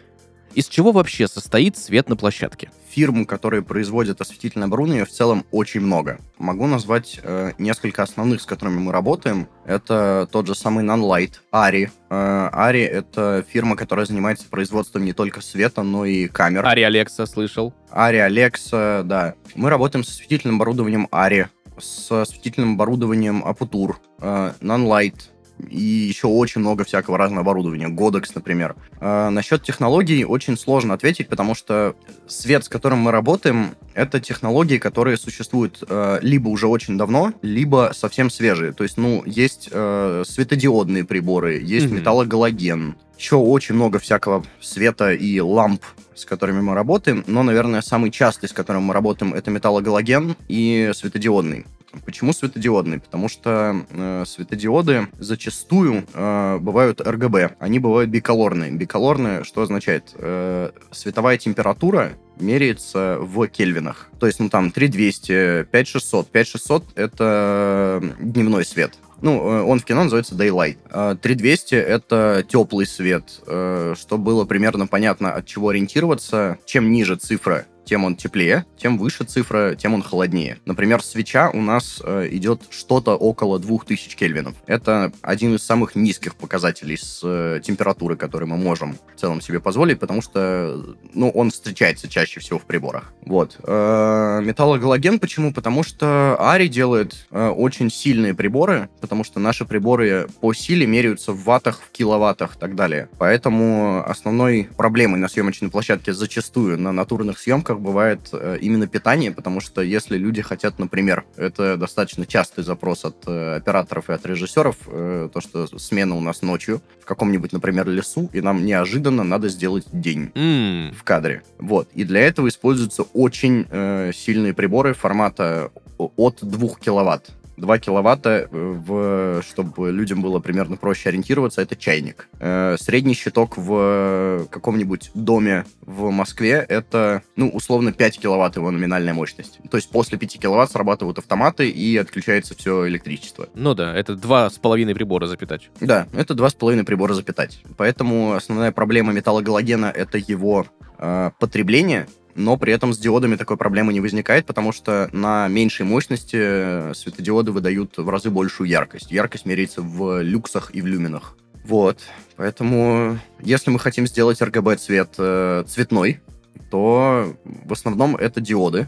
Из 0.57 0.67
чего 0.67 0.91
вообще 0.91 1.27
состоит 1.27 1.77
свет 1.77 2.09
на 2.09 2.15
площадке? 2.15 2.71
Фирм, 2.89 3.25
которые 3.25 3.61
производят 3.61 4.21
осветительное 4.21 4.67
оборудование, 4.67 5.05
в 5.05 5.11
целом 5.11 5.45
очень 5.51 5.81
много. 5.81 6.19
Могу 6.39 6.65
назвать 6.65 7.19
э, 7.21 7.51
несколько 7.59 8.01
основных, 8.01 8.41
с 8.41 8.45
которыми 8.47 8.79
мы 8.79 8.91
работаем. 8.91 9.49
Это 9.65 10.27
тот 10.31 10.47
же 10.47 10.55
самый 10.55 10.83
Nonlight, 10.83 11.33
Ari. 11.53 11.91
Э, 12.09 12.49
Ari— 12.51 12.87
это 12.87 13.45
фирма, 13.47 13.75
которая 13.75 14.07
занимается 14.07 14.49
производством 14.49 15.05
не 15.05 15.13
только 15.13 15.41
света, 15.41 15.83
но 15.83 16.05
и 16.05 16.27
камер. 16.27 16.65
Ari 16.65 16.87
Alexa 16.87 17.27
слышал. 17.27 17.71
Ari 17.91 18.27
Alexa, 18.27 19.03
да. 19.03 19.35
Мы 19.53 19.69
работаем 19.69 20.03
с 20.03 20.09
осветительным 20.09 20.55
оборудованием 20.55 21.07
Ari, 21.11 21.49
с 21.79 22.11
осветительным 22.11 22.73
оборудованием 22.73 23.43
Aputur, 23.43 23.95
э, 24.19 24.53
Nonlight, 24.61 25.29
и 25.69 25.79
еще 25.81 26.27
очень 26.27 26.61
много 26.61 26.83
всякого 26.83 27.17
разного 27.17 27.41
оборудования. 27.41 27.87
Godex, 27.87 28.31
например. 28.35 28.75
А, 28.99 29.29
насчет 29.29 29.63
технологий 29.63 30.23
очень 30.23 30.57
сложно 30.57 30.93
ответить, 30.93 31.29
потому 31.29 31.55
что 31.55 31.95
свет, 32.27 32.65
с 32.65 32.69
которым 32.69 32.99
мы 32.99 33.11
работаем, 33.11 33.75
это 33.93 34.19
технологии, 34.19 34.77
которые 34.77 35.17
существуют 35.17 35.83
э, 35.87 36.19
либо 36.21 36.49
уже 36.49 36.67
очень 36.67 36.97
давно, 36.97 37.33
либо 37.41 37.91
совсем 37.95 38.29
свежие. 38.29 38.71
То 38.71 38.83
есть, 38.83 38.97
ну, 38.97 39.23
есть 39.25 39.69
э, 39.71 40.23
светодиодные 40.27 41.03
приборы, 41.03 41.59
есть 41.59 41.87
mm-hmm. 41.87 41.99
металлогалоген, 41.99 42.95
еще 43.17 43.35
очень 43.35 43.75
много 43.75 43.99
всякого 43.99 44.43
света 44.61 45.11
и 45.11 45.39
ламп, 45.39 45.83
с 46.15 46.25
которыми 46.25 46.61
мы 46.61 46.73
работаем, 46.73 47.23
но, 47.27 47.43
наверное, 47.43 47.81
самый 47.81 48.11
частый, 48.11 48.49
с 48.49 48.53
которым 48.53 48.83
мы 48.83 48.93
работаем, 48.93 49.33
это 49.33 49.51
металлогалоген 49.51 50.35
и 50.47 50.91
светодиодный. 50.93 51.65
Почему 52.05 52.33
светодиодный? 52.33 52.99
Потому 52.99 53.29
что 53.29 53.85
э, 53.89 54.23
светодиоды 54.27 55.07
зачастую 55.19 56.05
э, 56.13 56.57
бывают 56.59 56.99
RGB, 57.01 57.55
они 57.59 57.79
бывают 57.79 58.09
биколорные. 58.09 58.71
Биколорные, 58.71 59.43
что 59.43 59.61
означает? 59.61 60.13
Э, 60.15 60.71
световая 60.91 61.37
температура 61.37 62.13
меряется 62.39 63.17
в 63.19 63.47
кельвинах. 63.47 64.09
То 64.19 64.27
есть, 64.27 64.39
ну, 64.39 64.49
там, 64.49 64.71
3200, 64.71 65.63
5600. 65.71 66.29
5600— 66.29 66.83
это 66.95 68.03
дневной 68.19 68.65
свет. 68.65 68.93
Ну, 69.21 69.49
э, 69.49 69.61
он 69.63 69.79
в 69.79 69.85
кино 69.85 70.03
называется 70.03 70.35
Daylight. 70.35 71.17
3200 71.21 71.75
а— 71.75 71.77
это 71.79 72.45
теплый 72.47 72.85
свет, 72.85 73.41
э, 73.47 73.95
что 73.97 74.17
было 74.17 74.45
примерно 74.45 74.87
понятно, 74.87 75.33
от 75.33 75.45
чего 75.45 75.69
ориентироваться. 75.69 76.59
Чем 76.65 76.91
ниже 76.91 77.15
цифра, 77.15 77.65
тем 77.87 78.03
он 78.03 78.15
теплее, 78.15 78.65
тем 78.77 78.97
выше 78.97 79.23
цифра, 79.23 79.75
тем 79.75 79.93
он 79.93 80.03
холоднее. 80.03 80.57
Например, 80.65 81.01
свеча 81.01 81.49
у 81.49 81.61
нас 81.61 82.01
э, 82.03 82.27
идет 82.31 82.63
что-то 82.69 83.15
около 83.15 83.59
2000 83.59 84.15
кельвинов. 84.15 84.55
Это 84.67 85.11
один 85.21 85.55
из 85.55 85.63
самых 85.63 85.95
низких 85.95 86.35
показателей 86.35 86.97
с 86.97 87.21
э, 87.23 87.61
температуры, 87.63 88.17
которые 88.17 88.49
мы 88.49 88.57
можем 88.57 88.97
в 89.15 89.19
целом 89.19 89.39
себе 89.41 89.61
позволить, 89.61 89.99
потому 89.99 90.21
что 90.21 90.95
ну, 91.13 91.29
он 91.29 91.49
встречается 91.49 92.09
чаще 92.09 92.41
всего 92.41 92.59
в 92.59 92.65
приборах. 92.65 93.13
Вот. 93.21 93.57
Э, 93.63 94.41
металлогалоген 94.43 95.19
почему? 95.19 95.53
Потому 95.53 95.83
что 95.83 96.35
Ари 96.39 96.67
делает 96.67 97.27
э, 97.31 97.47
очень 97.47 97.89
сильные 97.89 98.33
приборы, 98.33 98.89
потому 98.99 99.23
что 99.23 99.39
наши 99.39 99.63
приборы 99.63 100.27
по 100.41 100.53
силе 100.53 100.85
меряются 100.85 101.31
в 101.31 101.43
ваттах, 101.45 101.79
в 101.79 101.91
киловаттах 101.91 102.57
и 102.57 102.59
так 102.59 102.75
далее. 102.75 103.07
Поэтому 103.17 104.03
основной 104.05 104.69
проблемой 104.75 105.19
на 105.19 105.29
съемочной 105.29 105.69
площадке 105.69 106.11
зачастую 106.13 106.77
на 106.77 106.91
натурных 106.91 107.39
съемках 107.39 107.76
которых 107.77 107.81
бывает 107.81 108.29
э, 108.31 108.57
именно 108.61 108.87
питание, 108.87 109.31
потому 109.31 109.61
что 109.61 109.81
если 109.81 110.17
люди 110.17 110.41
хотят, 110.41 110.79
например, 110.79 111.23
это 111.37 111.77
достаточно 111.77 112.25
частый 112.25 112.63
запрос 112.63 113.05
от 113.05 113.15
э, 113.27 113.55
операторов 113.55 114.09
и 114.09 114.13
от 114.13 114.25
режиссеров, 114.25 114.75
э, 114.87 115.29
то, 115.33 115.41
что 115.41 115.67
смена 115.79 116.15
у 116.15 116.21
нас 116.21 116.41
ночью 116.41 116.81
в 117.01 117.05
каком-нибудь, 117.05 117.53
например, 117.53 117.87
лесу, 117.87 118.29
и 118.33 118.41
нам 118.41 118.65
неожиданно 118.65 119.23
надо 119.23 119.49
сделать 119.49 119.85
день 119.91 120.31
mm. 120.35 120.95
в 120.95 121.03
кадре. 121.03 121.41
Вот. 121.59 121.87
И 121.95 122.03
для 122.03 122.21
этого 122.21 122.47
используются 122.47 123.03
очень 123.13 123.65
сильные 124.13 124.53
приборы 124.53 124.93
формата 124.93 125.71
от 125.97 126.39
2 126.41 126.67
киловатт. 126.79 127.31
2 127.57 127.79
киловатта, 127.79 128.29
э, 128.29 128.47
в, 128.51 129.41
чтобы 129.41 129.91
людям 129.91 130.21
было 130.21 130.39
примерно 130.39 130.77
проще 130.77 131.09
ориентироваться, 131.09 131.61
это 131.61 131.75
чайник. 131.75 132.29
Э, 132.39 132.77
средний 132.79 133.13
щиток 133.13 133.57
в 133.57 134.47
каком-нибудь 134.49 135.11
доме 135.13 135.65
в 135.81 136.11
Москве 136.11 136.65
это, 136.67 137.23
ну, 137.35 137.49
условно, 137.49 137.91
5 137.91 138.19
киловатт 138.19 138.55
его 138.55 138.71
номинальная 138.71 139.13
мощность. 139.13 139.59
То 139.69 139.77
есть 139.77 139.89
после 139.89 140.17
5 140.17 140.39
киловатт 140.39 140.71
срабатывают 140.71 141.17
автоматы 141.17 141.69
и 141.69 141.97
отключается 141.97 142.55
все 142.55 142.87
электричество. 142.87 143.49
Ну 143.55 143.73
да, 143.73 143.95
это 143.95 144.15
два 144.15 144.49
с 144.49 144.57
половиной 144.57 144.95
прибора 144.95 145.27
запитать. 145.27 145.69
Да, 145.81 146.07
это 146.13 146.33
два 146.33 146.49
с 146.49 146.53
половиной 146.53 146.83
прибора 146.83 147.13
запитать. 147.13 147.63
Поэтому 147.77 148.33
основная 148.33 148.71
проблема 148.71 149.13
металлогалогена 149.13 149.87
это 149.87 150.17
его 150.17 150.65
э, 150.99 151.31
потребление, 151.39 152.07
но 152.37 152.55
при 152.55 152.71
этом 152.71 152.93
с 152.93 152.97
диодами 152.97 153.35
такой 153.35 153.57
проблемы 153.57 153.91
не 153.91 153.99
возникает, 153.99 154.45
потому 154.45 154.71
что 154.71 155.09
на 155.11 155.47
меньшей 155.47 155.85
мощности 155.85 156.93
светодиоды 156.93 157.51
выдают 157.51 157.97
в 157.97 158.07
разы 158.07 158.29
большую 158.29 158.69
яркость. 158.69 159.11
Яркость 159.11 159.45
меряется 159.45 159.81
в 159.81 160.21
люксах 160.21 160.69
и 160.73 160.81
в 160.81 160.85
люминах. 160.85 161.35
Вот. 161.65 161.99
Поэтому, 162.37 163.19
если 163.41 163.71
мы 163.71 163.79
хотим 163.79 164.07
сделать 164.07 164.41
RGB-цвет 164.41 165.15
э, 165.17 165.63
цветной, 165.67 166.21
то 166.69 167.35
в 167.43 167.73
основном 167.73 168.15
это 168.15 168.39
диоды, 168.39 168.87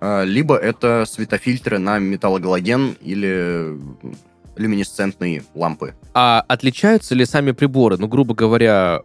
э, 0.00 0.24
либо 0.24 0.56
это 0.56 1.04
светофильтры 1.06 1.78
на 1.78 1.98
металлогалоген 1.98 2.96
или 3.00 3.78
люминесцентные 4.56 5.44
лампы. 5.54 5.94
А 6.14 6.44
отличаются 6.48 7.14
ли 7.14 7.24
сами 7.24 7.52
приборы? 7.52 7.96
Ну, 7.98 8.08
грубо 8.08 8.34
говоря, 8.34 9.02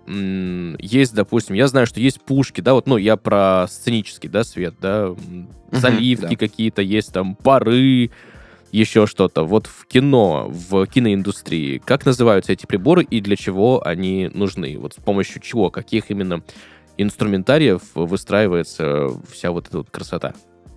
есть, 0.80 1.14
допустим, 1.14 1.56
я 1.56 1.68
знаю, 1.68 1.88
что 1.88 2.00
есть 2.00 2.22
пушки, 2.22 2.62
да, 2.62 2.74
вот, 2.74 2.88
ну, 2.88 2.98
я 2.98 3.18
про 3.18 3.68
сценический, 3.70 4.30
да, 4.30 4.44
свет, 4.44 4.76
да, 4.82 5.16
заливки 5.72 6.26
да. 6.30 6.36
какие-то 6.36 6.82
есть, 6.82 7.14
там, 7.14 7.36
пары, 7.36 8.12
еще 8.72 9.06
что-то. 9.06 9.44
Вот 9.44 9.68
в 9.68 9.86
кино, 9.86 10.48
в 10.50 10.86
киноиндустрии, 10.88 11.78
как 11.80 12.06
называются 12.06 12.54
эти 12.54 12.66
приборы 12.66 13.04
и 13.04 13.22
для 13.22 13.36
чего 13.36 13.86
они 13.86 14.30
нужны? 14.34 14.78
Вот 14.78 14.94
с 14.94 14.98
помощью 14.98 15.42
чего, 15.42 15.70
каких 15.70 16.10
именно 16.10 16.42
инструментариев 16.98 17.82
выстраивается 17.96 19.10
вся 19.30 19.52
вот 19.52 19.68
эта 19.68 19.80
вот 19.80 19.90
красота? 19.90 20.34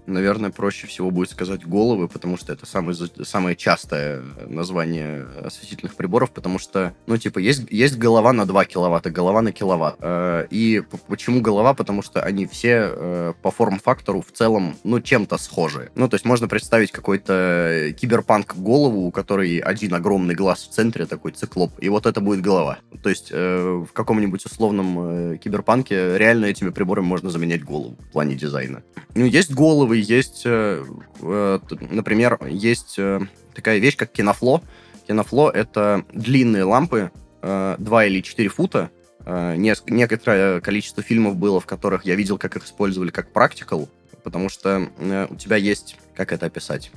Наверное, 0.06 0.50
проще 0.50 0.86
всего 0.86 1.10
будет 1.10 1.30
сказать 1.30 1.66
головы, 1.66 2.08
потому 2.08 2.36
что 2.36 2.52
это 2.52 2.66
самое, 2.66 2.96
самое 3.24 3.56
частое 3.56 4.22
название 4.46 5.26
осветительных 5.42 5.94
приборов, 5.94 6.30
потому 6.30 6.58
что, 6.58 6.94
ну, 7.06 7.16
типа, 7.16 7.38
есть, 7.38 7.62
есть 7.70 7.96
голова 7.96 8.32
на 8.32 8.44
2 8.46 8.64
киловатта, 8.66 9.10
голова 9.10 9.40
на 9.40 9.52
киловатт. 9.52 9.96
Э, 10.00 10.46
и 10.50 10.82
почему 11.08 11.40
голова? 11.40 11.74
Потому 11.74 12.02
что 12.02 12.22
они 12.22 12.46
все 12.46 12.90
э, 12.90 13.32
по 13.40 13.50
форм-фактору 13.50 14.20
в 14.20 14.30
целом, 14.32 14.76
ну, 14.84 15.00
чем-то 15.00 15.38
схожи. 15.38 15.90
Ну, 15.94 16.08
то 16.08 16.16
есть 16.16 16.26
можно 16.26 16.48
представить 16.48 16.92
какой-то 16.92 17.94
киберпанк 17.98 18.56
голову, 18.56 19.06
у 19.06 19.10
которой 19.10 19.58
один 19.58 19.94
огромный 19.94 20.34
глаз 20.34 20.64
в 20.64 20.74
центре, 20.74 21.06
такой 21.06 21.32
циклоп, 21.32 21.72
и 21.78 21.88
вот 21.88 22.06
это 22.06 22.20
будет 22.20 22.42
голова. 22.42 22.78
То 23.02 23.08
есть 23.08 23.28
э, 23.30 23.84
в 23.88 23.92
каком-нибудь 23.92 24.44
условном 24.44 25.38
киберпанке 25.38 26.18
реально 26.18 26.46
этими 26.46 26.68
приборами 26.70 27.06
можно 27.06 27.30
заменять 27.30 27.64
голову 27.64 27.96
в 27.98 28.12
плане 28.12 28.34
дизайна. 28.34 28.82
Ну, 29.14 29.24
есть 29.24 29.52
головы, 29.52 29.93
есть, 29.98 30.42
э, 30.44 30.84
э, 31.20 31.58
например, 31.90 32.38
есть 32.48 32.96
э, 32.98 33.20
такая 33.54 33.78
вещь, 33.78 33.96
как 33.96 34.12
кинофло. 34.12 34.62
Кинофло— 35.06 35.50
это 35.54 36.04
длинные 36.12 36.64
лампы, 36.64 37.10
2 37.42 37.76
или 38.06 38.22
4 38.22 38.48
фута. 38.48 38.90
Некоторое 39.26 40.60
количество 40.60 41.02
фильмов 41.02 41.36
было, 41.36 41.60
в 41.60 41.66
которых 41.66 42.06
я 42.06 42.14
видел, 42.14 42.38
как 42.38 42.56
их 42.56 42.64
использовали 42.64 43.10
как 43.10 43.32
практикал, 43.32 43.88
потому 44.22 44.48
что 44.48 44.88
у 45.28 45.36
тебя 45.36 45.56
есть... 45.56 45.96
Как 46.14 46.32
это 46.32 46.46
описать? 46.46 46.90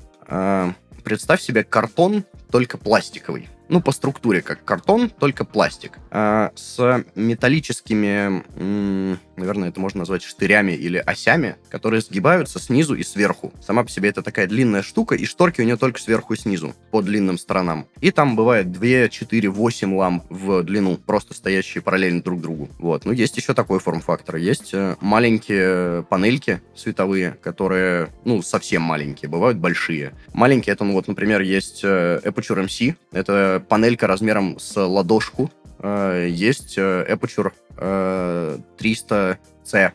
Представь 1.03 1.41
себе 1.41 1.65
картон 1.65 2.23
только 2.49 2.77
пластиковый. 2.77 3.49
Ну, 3.67 3.81
по 3.81 3.91
структуре, 3.91 4.41
как 4.41 4.63
картон, 4.63 5.09
только 5.09 5.43
пластик. 5.43 5.99
С 6.11 7.03
металлическими, 7.15 9.17
наверное, 9.37 9.69
это 9.69 9.79
можно 9.79 9.99
назвать 9.99 10.23
штырями 10.23 10.73
или 10.73 10.97
осями, 10.97 11.55
которые 11.69 12.01
сгибаются 12.01 12.59
снизу 12.59 12.95
и 12.95 13.03
сверху. 13.03 13.53
Сама 13.61 13.83
по 13.83 13.89
себе 13.89 14.09
это 14.09 14.21
такая 14.21 14.47
длинная 14.47 14.81
штука, 14.81 15.15
и 15.15 15.25
шторки 15.25 15.61
у 15.61 15.63
нее 15.63 15.77
только 15.77 15.99
сверху 15.99 16.33
и 16.33 16.37
снизу, 16.37 16.75
по 16.91 17.01
длинным 17.01 17.37
сторонам. 17.37 17.87
И 18.01 18.11
там 18.11 18.35
бывает 18.35 18.71
2, 18.71 19.09
4, 19.09 19.49
8 19.49 19.95
ламп 19.95 20.23
в 20.29 20.63
длину, 20.63 20.97
просто 20.97 21.33
стоящие 21.33 21.81
параллельно 21.81 22.21
друг 22.21 22.41
другу. 22.41 22.69
Вот. 22.79 23.05
Ну, 23.05 23.11
есть 23.11 23.37
еще 23.37 23.53
такой 23.53 23.79
форм-фактор. 23.79 24.37
Есть 24.37 24.73
э, 24.73 24.95
маленькие 25.01 26.03
панельки 26.03 26.61
световые, 26.75 27.37
которые, 27.41 28.09
ну, 28.25 28.41
совсем 28.41 28.81
маленькие, 28.81 29.29
бывают 29.29 29.57
большие. 29.57 30.13
Маленькие, 30.33 30.73
это, 30.73 30.83
ну, 30.83 30.93
вот, 30.93 31.07
например, 31.07 31.41
есть 31.41 31.81
э, 31.83 32.19
Aperture 32.23 32.65
MC, 32.65 32.95
это 33.11 33.63
панелька 33.67 34.07
размером 34.07 34.59
с 34.59 34.75
ладошку. 34.79 35.51
Э, 35.79 36.27
есть 36.29 36.77
э, 36.77 37.05
Aperture 37.09 37.51
300C, 37.77 39.37
э, 39.73 39.91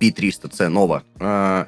P300C 0.00 0.68
Nova. 0.68 1.02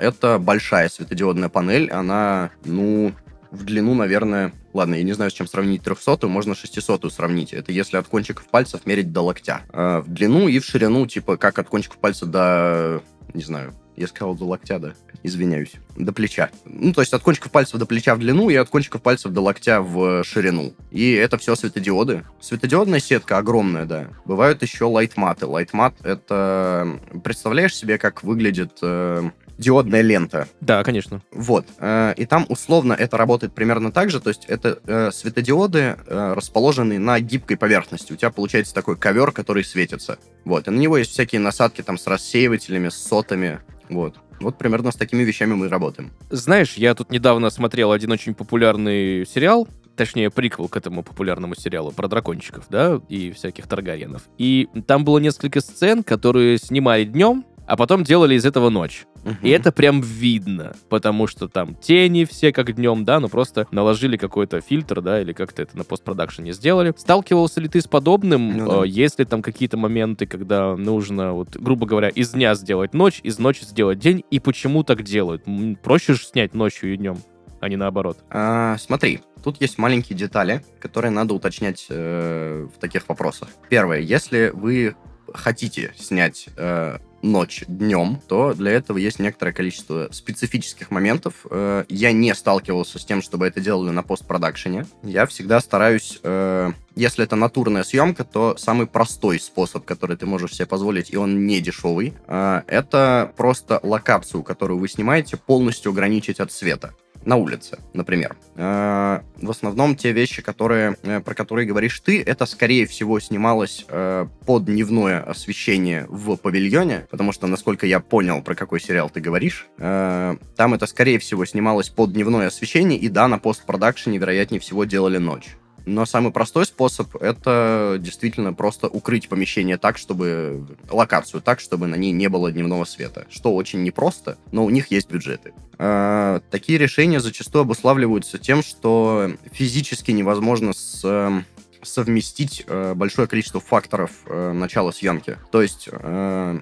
Это 0.00 0.38
большая 0.38 0.88
светодиодная 0.88 1.48
панель. 1.48 1.90
Она, 1.90 2.50
ну, 2.64 3.12
в 3.50 3.64
длину, 3.64 3.94
наверное, 3.94 4.52
ладно, 4.72 4.94
я 4.94 5.02
не 5.02 5.12
знаю, 5.12 5.30
с 5.30 5.34
чем 5.34 5.48
сравнить 5.48 5.82
300 5.82 6.28
можно 6.28 6.54
600 6.54 7.12
сравнить. 7.12 7.52
Это 7.52 7.72
если 7.72 7.96
от 7.96 8.06
кончиков 8.06 8.46
пальцев 8.46 8.86
мерить 8.86 9.12
до 9.12 9.22
локтя. 9.22 9.62
В 9.72 10.04
длину 10.06 10.46
и 10.46 10.60
в 10.60 10.64
ширину, 10.64 11.06
типа, 11.06 11.36
как 11.36 11.58
от 11.58 11.68
кончиков 11.68 11.98
пальца 11.98 12.26
до, 12.26 13.02
не 13.34 13.42
знаю, 13.42 13.74
я 14.00 14.08
сказал 14.08 14.34
до 14.34 14.44
локтя, 14.44 14.78
да? 14.78 14.94
Извиняюсь. 15.22 15.72
До 15.96 16.12
плеча. 16.12 16.50
Ну, 16.64 16.92
то 16.92 17.02
есть 17.02 17.12
от 17.12 17.22
кончиков 17.22 17.52
пальцев 17.52 17.78
до 17.78 17.84
плеча 17.84 18.14
в 18.14 18.18
длину 18.18 18.48
и 18.48 18.54
от 18.54 18.70
кончиков 18.70 19.02
пальцев 19.02 19.32
до 19.32 19.42
локтя 19.42 19.82
в 19.82 20.24
ширину. 20.24 20.72
И 20.90 21.12
это 21.12 21.36
все 21.36 21.54
светодиоды. 21.54 22.24
Светодиодная 22.40 23.00
сетка 23.00 23.36
огромная, 23.36 23.84
да. 23.84 24.08
Бывают 24.24 24.62
еще 24.62 24.86
лайтматы. 24.86 25.46
Лайтмат— 25.46 25.94
это... 26.02 26.98
Представляешь 27.22 27.76
себе, 27.76 27.98
как 27.98 28.22
выглядит 28.22 28.78
э, 28.80 29.30
диодная 29.60 30.00
лента. 30.00 30.48
Да, 30.60 30.82
конечно. 30.82 31.22
Вот. 31.30 31.66
Э, 31.78 32.14
и 32.16 32.24
там 32.24 32.46
условно 32.48 32.94
это 32.94 33.16
работает 33.16 33.54
примерно 33.54 33.92
так 33.92 34.10
же. 34.10 34.20
То 34.20 34.30
есть 34.30 34.46
это 34.46 34.80
э, 34.86 35.10
светодиоды, 35.12 35.96
э, 36.06 36.32
расположенные 36.34 36.98
на 36.98 37.20
гибкой 37.20 37.58
поверхности. 37.58 38.12
У 38.12 38.16
тебя 38.16 38.30
получается 38.30 38.74
такой 38.74 38.96
ковер, 38.96 39.32
который 39.32 39.62
светится. 39.62 40.18
Вот. 40.44 40.66
И 40.66 40.70
на 40.70 40.78
него 40.78 40.96
есть 40.96 41.10
всякие 41.10 41.40
насадки 41.40 41.82
там 41.82 41.98
с 41.98 42.06
рассеивателями, 42.06 42.88
с 42.88 42.96
сотами. 42.96 43.60
Вот. 43.90 44.16
Вот 44.40 44.56
примерно 44.56 44.90
с 44.90 44.96
такими 44.96 45.22
вещами 45.22 45.54
мы 45.54 45.68
работаем. 45.68 46.10
Знаешь, 46.30 46.74
я 46.74 46.94
тут 46.94 47.10
недавно 47.10 47.50
смотрел 47.50 47.92
один 47.92 48.10
очень 48.12 48.34
популярный 48.34 49.26
сериал, 49.26 49.68
точнее, 49.96 50.30
приквел 50.30 50.68
к 50.68 50.76
этому 50.76 51.02
популярному 51.02 51.54
сериалу 51.54 51.92
про 51.92 52.08
дракончиков, 52.08 52.64
да, 52.70 53.00
и 53.10 53.32
всяких 53.32 53.66
Таргариенов. 53.66 54.22
И 54.38 54.68
там 54.86 55.04
было 55.04 55.18
несколько 55.18 55.60
сцен, 55.60 56.02
которые 56.02 56.56
снимали 56.56 57.04
днем, 57.04 57.44
а 57.70 57.76
потом 57.76 58.02
делали 58.02 58.34
из 58.34 58.44
этого 58.44 58.68
ночь. 58.68 59.06
Угу. 59.24 59.36
И 59.42 59.50
это 59.50 59.70
прям 59.70 60.00
видно, 60.00 60.74
потому 60.88 61.28
что 61.28 61.46
там 61.46 61.76
тени 61.76 62.24
все 62.24 62.52
как 62.52 62.74
днем, 62.74 63.04
да, 63.04 63.20
но 63.20 63.28
просто 63.28 63.68
наложили 63.70 64.16
какой-то 64.16 64.60
фильтр, 64.60 65.00
да, 65.00 65.22
или 65.22 65.32
как-то 65.32 65.62
это 65.62 65.78
на 65.78 65.84
постпродакшене 65.84 66.52
сделали. 66.52 66.92
Сталкивался 66.96 67.60
ли 67.60 67.68
ты 67.68 67.80
с 67.80 67.86
подобным? 67.86 68.56
Ну, 68.56 68.68
да. 68.68 68.84
Э, 68.84 68.88
есть 68.88 69.20
ли 69.20 69.24
там 69.24 69.40
какие-то 69.40 69.76
моменты, 69.76 70.26
когда 70.26 70.74
нужно, 70.74 71.32
вот, 71.32 71.56
грубо 71.56 71.86
говоря, 71.86 72.08
из 72.08 72.30
дня 72.30 72.56
сделать 72.56 72.92
ночь, 72.92 73.20
из 73.22 73.38
ночи 73.38 73.62
сделать 73.62 74.00
день, 74.00 74.24
и 74.32 74.40
почему 74.40 74.82
так 74.82 75.04
делают? 75.04 75.44
Проще 75.80 76.14
же 76.14 76.24
снять 76.24 76.54
ночью 76.54 76.92
и 76.92 76.96
днем, 76.96 77.18
а 77.60 77.68
не 77.68 77.76
наоборот. 77.76 78.18
А, 78.30 78.76
смотри, 78.78 79.20
Тут 79.44 79.58
есть 79.58 79.78
маленькие 79.78 80.18
детали, 80.18 80.62
которые 80.80 81.12
надо 81.12 81.32
уточнять 81.32 81.86
э, 81.88 82.66
в 82.76 82.78
таких 82.78 83.08
вопросах. 83.08 83.48
Первое, 83.70 84.00
если 84.00 84.50
вы 84.52 84.96
хотите 85.32 85.94
снять 85.96 86.50
э, 86.58 86.98
ночь 87.22 87.64
днем, 87.66 88.20
то 88.28 88.54
для 88.54 88.72
этого 88.72 88.98
есть 88.98 89.18
некоторое 89.18 89.52
количество 89.52 90.08
специфических 90.10 90.90
моментов. 90.90 91.46
Э, 91.50 91.84
я 91.88 92.12
не 92.12 92.34
сталкивался 92.34 92.98
с 92.98 93.04
тем, 93.04 93.22
чтобы 93.22 93.46
это 93.46 93.60
делали 93.60 93.90
на 93.90 94.02
постпродакшене. 94.02 94.86
Я 95.02 95.26
всегда 95.26 95.60
стараюсь, 95.60 96.18
э, 96.22 96.72
если 96.96 97.24
это 97.24 97.36
натурная 97.36 97.82
съемка, 97.82 98.24
то 98.24 98.56
самый 98.56 98.86
простой 98.86 99.38
способ, 99.40 99.84
который 99.84 100.16
ты 100.16 100.26
можешь 100.26 100.54
себе 100.54 100.66
позволить, 100.66 101.12
и 101.12 101.16
он 101.16 101.46
не 101.46 101.60
дешевый, 101.60 102.14
э, 102.26 102.62
это 102.66 103.32
просто 103.36 103.80
локацию, 103.82 104.42
которую 104.42 104.78
вы 104.78 104.88
снимаете, 104.88 105.36
полностью 105.36 105.92
ограничить 105.92 106.40
от 106.40 106.52
света 106.52 106.94
на 107.24 107.36
улице, 107.36 107.78
например. 107.92 108.36
Э, 108.56 109.20
в 109.36 109.50
основном 109.50 109.96
те 109.96 110.12
вещи, 110.12 110.42
которые, 110.42 110.96
э, 111.02 111.20
про 111.20 111.34
которые 111.34 111.66
говоришь 111.66 112.00
ты, 112.00 112.22
это, 112.22 112.46
скорее 112.46 112.86
всего, 112.86 113.20
снималось 113.20 113.84
э, 113.88 114.26
под 114.46 114.64
дневное 114.64 115.20
освещение 115.20 116.06
в 116.08 116.36
павильоне, 116.36 117.06
потому 117.10 117.32
что, 117.32 117.46
насколько 117.46 117.86
я 117.86 118.00
понял, 118.00 118.42
про 118.42 118.54
какой 118.54 118.80
сериал 118.80 119.10
ты 119.10 119.20
говоришь, 119.20 119.66
там 119.78 120.74
это, 120.74 120.86
скорее 120.86 121.18
всего, 121.18 121.44
снималось 121.44 121.88
под 121.88 122.12
дневное 122.12 122.48
освещение, 122.48 122.98
и 122.98 123.08
да, 123.08 123.28
на 123.28 123.38
постпродакшене, 123.38 124.18
вероятнее 124.18 124.60
всего, 124.60 124.84
делали 124.84 125.18
ночь. 125.18 125.56
Но 125.86 126.06
самый 126.06 126.32
простой 126.32 126.66
способ— 126.66 127.16
это 127.22 127.96
действительно 127.98 128.52
просто 128.52 128.88
укрыть 128.88 129.28
помещение 129.28 129.78
так, 129.78 129.98
чтобы... 129.98 130.66
локацию 130.90 131.40
так, 131.40 131.60
чтобы 131.60 131.86
на 131.86 131.94
ней 131.94 132.12
не 132.12 132.28
было 132.28 132.52
дневного 132.52 132.84
света. 132.84 133.26
Что 133.30 133.54
очень 133.54 133.82
непросто, 133.82 134.38
но 134.52 134.64
у 134.64 134.70
них 134.70 134.90
есть 134.90 135.10
бюджеты. 135.10 135.52
Э, 135.78 136.40
такие 136.50 136.78
решения 136.78 137.20
зачастую 137.20 137.62
обуславливаются 137.62 138.38
тем, 138.38 138.62
что 138.62 139.30
физически 139.52 140.10
невозможно 140.10 140.72
с 140.72 141.44
совместить 141.82 142.64
э, 142.66 142.94
большое 142.94 143.26
количество 143.26 143.60
факторов 143.60 144.10
э, 144.26 144.52
начала 144.52 144.90
съемки. 144.90 145.38
То 145.50 145.62
есть, 145.62 145.88
э, 145.90 146.60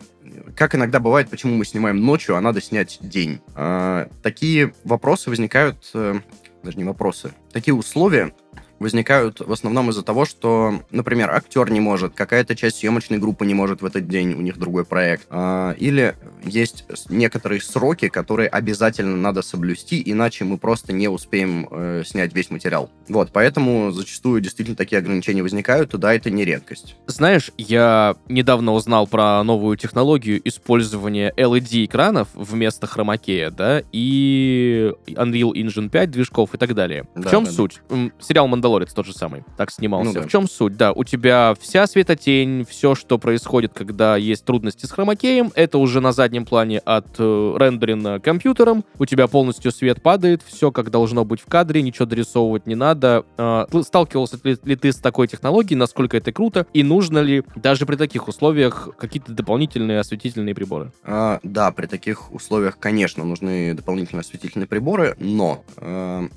как 0.57 0.75
иногда 0.75 1.01
бывает, 1.01 1.29
почему 1.31 1.57
мы 1.57 1.65
снимаем 1.65 2.01
ночью, 2.01 2.37
а 2.37 2.41
надо 2.41 2.61
снять 2.61 2.99
день. 3.01 3.41
Э, 3.57 4.07
такие 4.23 4.75
вопросы 4.85 5.31
возникают, 5.31 5.91
э, 5.95 6.21
даже 6.63 6.79
не 6.79 6.85
вопросы, 6.85 7.33
такие 7.53 7.75
условия 7.75 8.33
возникают 8.79 9.41
в 9.41 9.53
основном 9.53 9.91
из-за 9.91 10.03
того, 10.03 10.25
что, 10.25 10.83
например, 10.91 11.31
актер 11.31 11.71
не 11.71 11.81
может, 11.81 12.15
какая-то 12.15 12.57
часть 12.57 12.79
съемочной 12.79 13.19
группы 13.19 13.45
не 13.47 13.55
может 13.55 13.83
в 13.83 13.87
этот 13.87 14.09
день, 14.09 14.35
у 14.35 14.41
них 14.41 14.59
другой 14.59 14.85
проект. 14.85 15.27
А, 15.31 15.73
или 15.73 16.15
есть 16.45 16.85
некоторые 17.09 17.61
сроки, 17.61 18.09
которые 18.09 18.49
обязательно 18.49 19.17
надо 19.17 19.43
соблюсти, 19.43 20.03
иначе 20.05 20.45
мы 20.45 20.59
просто 20.59 20.93
не 20.93 21.09
успеем 21.09 21.69
э, 21.71 22.03
снять 22.07 22.35
весь 22.35 22.51
материал. 22.51 22.91
Вот, 23.09 23.31
поэтому 23.33 23.91
зачастую 23.91 24.41
действительно 24.41 24.77
такие 24.77 24.99
ограничения 24.99 25.43
возникают, 25.43 25.95
и 25.95 25.99
да, 25.99 26.15
это 26.15 26.31
не 26.31 26.45
редкость. 26.45 26.97
Знаешь, 27.07 27.51
я 27.59 28.17
недавно 28.29 28.73
узнал 28.73 29.07
про 29.07 29.43
новую 29.43 29.77
технологию 29.77 30.41
использования 30.47 31.33
LED-экранов 31.37 32.29
вместо 32.35 32.87
хромакея, 32.87 33.51
да, 33.51 33.83
и 33.93 34.93
Unreal 35.07 35.53
Engine 35.53 35.89
5 35.89 36.11
движков 36.11 36.55
и 36.55 36.59
так 36.59 36.75
далее. 36.75 37.07
Да, 37.15 37.29
в 37.29 37.31
чем 37.31 37.45
да, 37.45 37.51
суть? 37.51 37.81
Да. 37.89 38.11
Сериал 38.21 38.47
«Мандалорец» 38.49 38.68
Мандалорец 38.69 38.93
тот 38.93 39.07
же 39.07 39.15
самый, 39.15 39.45
так 39.57 39.71
снимался. 39.71 40.13
Ну, 40.13 40.21
да. 40.21 40.23
В 40.27 40.31
чем 40.31 40.47
суть? 40.47 40.77
Да, 40.77 40.93
у 40.93 41.03
тебя 41.03 41.55
вся 41.59 41.87
светотень, 41.87 42.67
все, 42.69 42.95
что 42.95 43.19
происходит, 43.19 43.73
когда 43.73 44.17
есть 44.17 44.45
трудности 44.45 44.85
с 44.85 44.91
хромакеем, 44.91 45.53
это 45.55 45.79
уже 45.79 46.01
на 46.01 46.13
заднем 46.13 46.45
плане 46.45 46.79
от 46.81 47.07
э, 47.19 47.57
рендерина 47.59 48.21
компьютером. 48.21 48.85
У 48.99 49.07
тебя 49.07 49.27
полностью 49.27 49.73
свет 49.73 50.03
падает, 50.03 50.43
все 50.47 50.71
как 50.71 50.91
должно 50.91 51.25
быть 51.25 51.41
в 51.41 51.47
кадре, 51.47 51.81
ничего 51.81 52.05
дорисовывать 52.05 52.67
не 52.67 52.75
надо. 52.75 53.25
Э, 53.39 53.65
сталкивался 53.83 54.39
ли, 54.45 54.59
ли 54.63 54.77
ты 54.77 54.93
с 54.93 54.97
такой 54.97 55.29
технологией, 55.29 55.79
насколько 55.79 56.17
это 56.17 56.31
круто, 56.31 56.67
и 56.75 56.83
нужно 56.83 57.19
ли 57.21 57.43
даже 57.57 57.87
при 57.87 57.97
таких 57.97 58.29
условиях 58.29 58.91
какие-то 58.99 59.33
дополнительные 59.33 60.01
осветительные 60.01 60.55
приборы? 60.55 60.93
А, 61.05 61.41
да, 61.43 61.71
при 61.73 61.87
таких 61.87 62.33
условиях, 62.33 62.79
конечно, 62.79 63.25
нужны 63.25 63.73
дополнительные 63.73 64.21
осветительные 64.21 64.67
приборы, 64.67 65.17
но 65.19 65.65
э, 65.79 66.29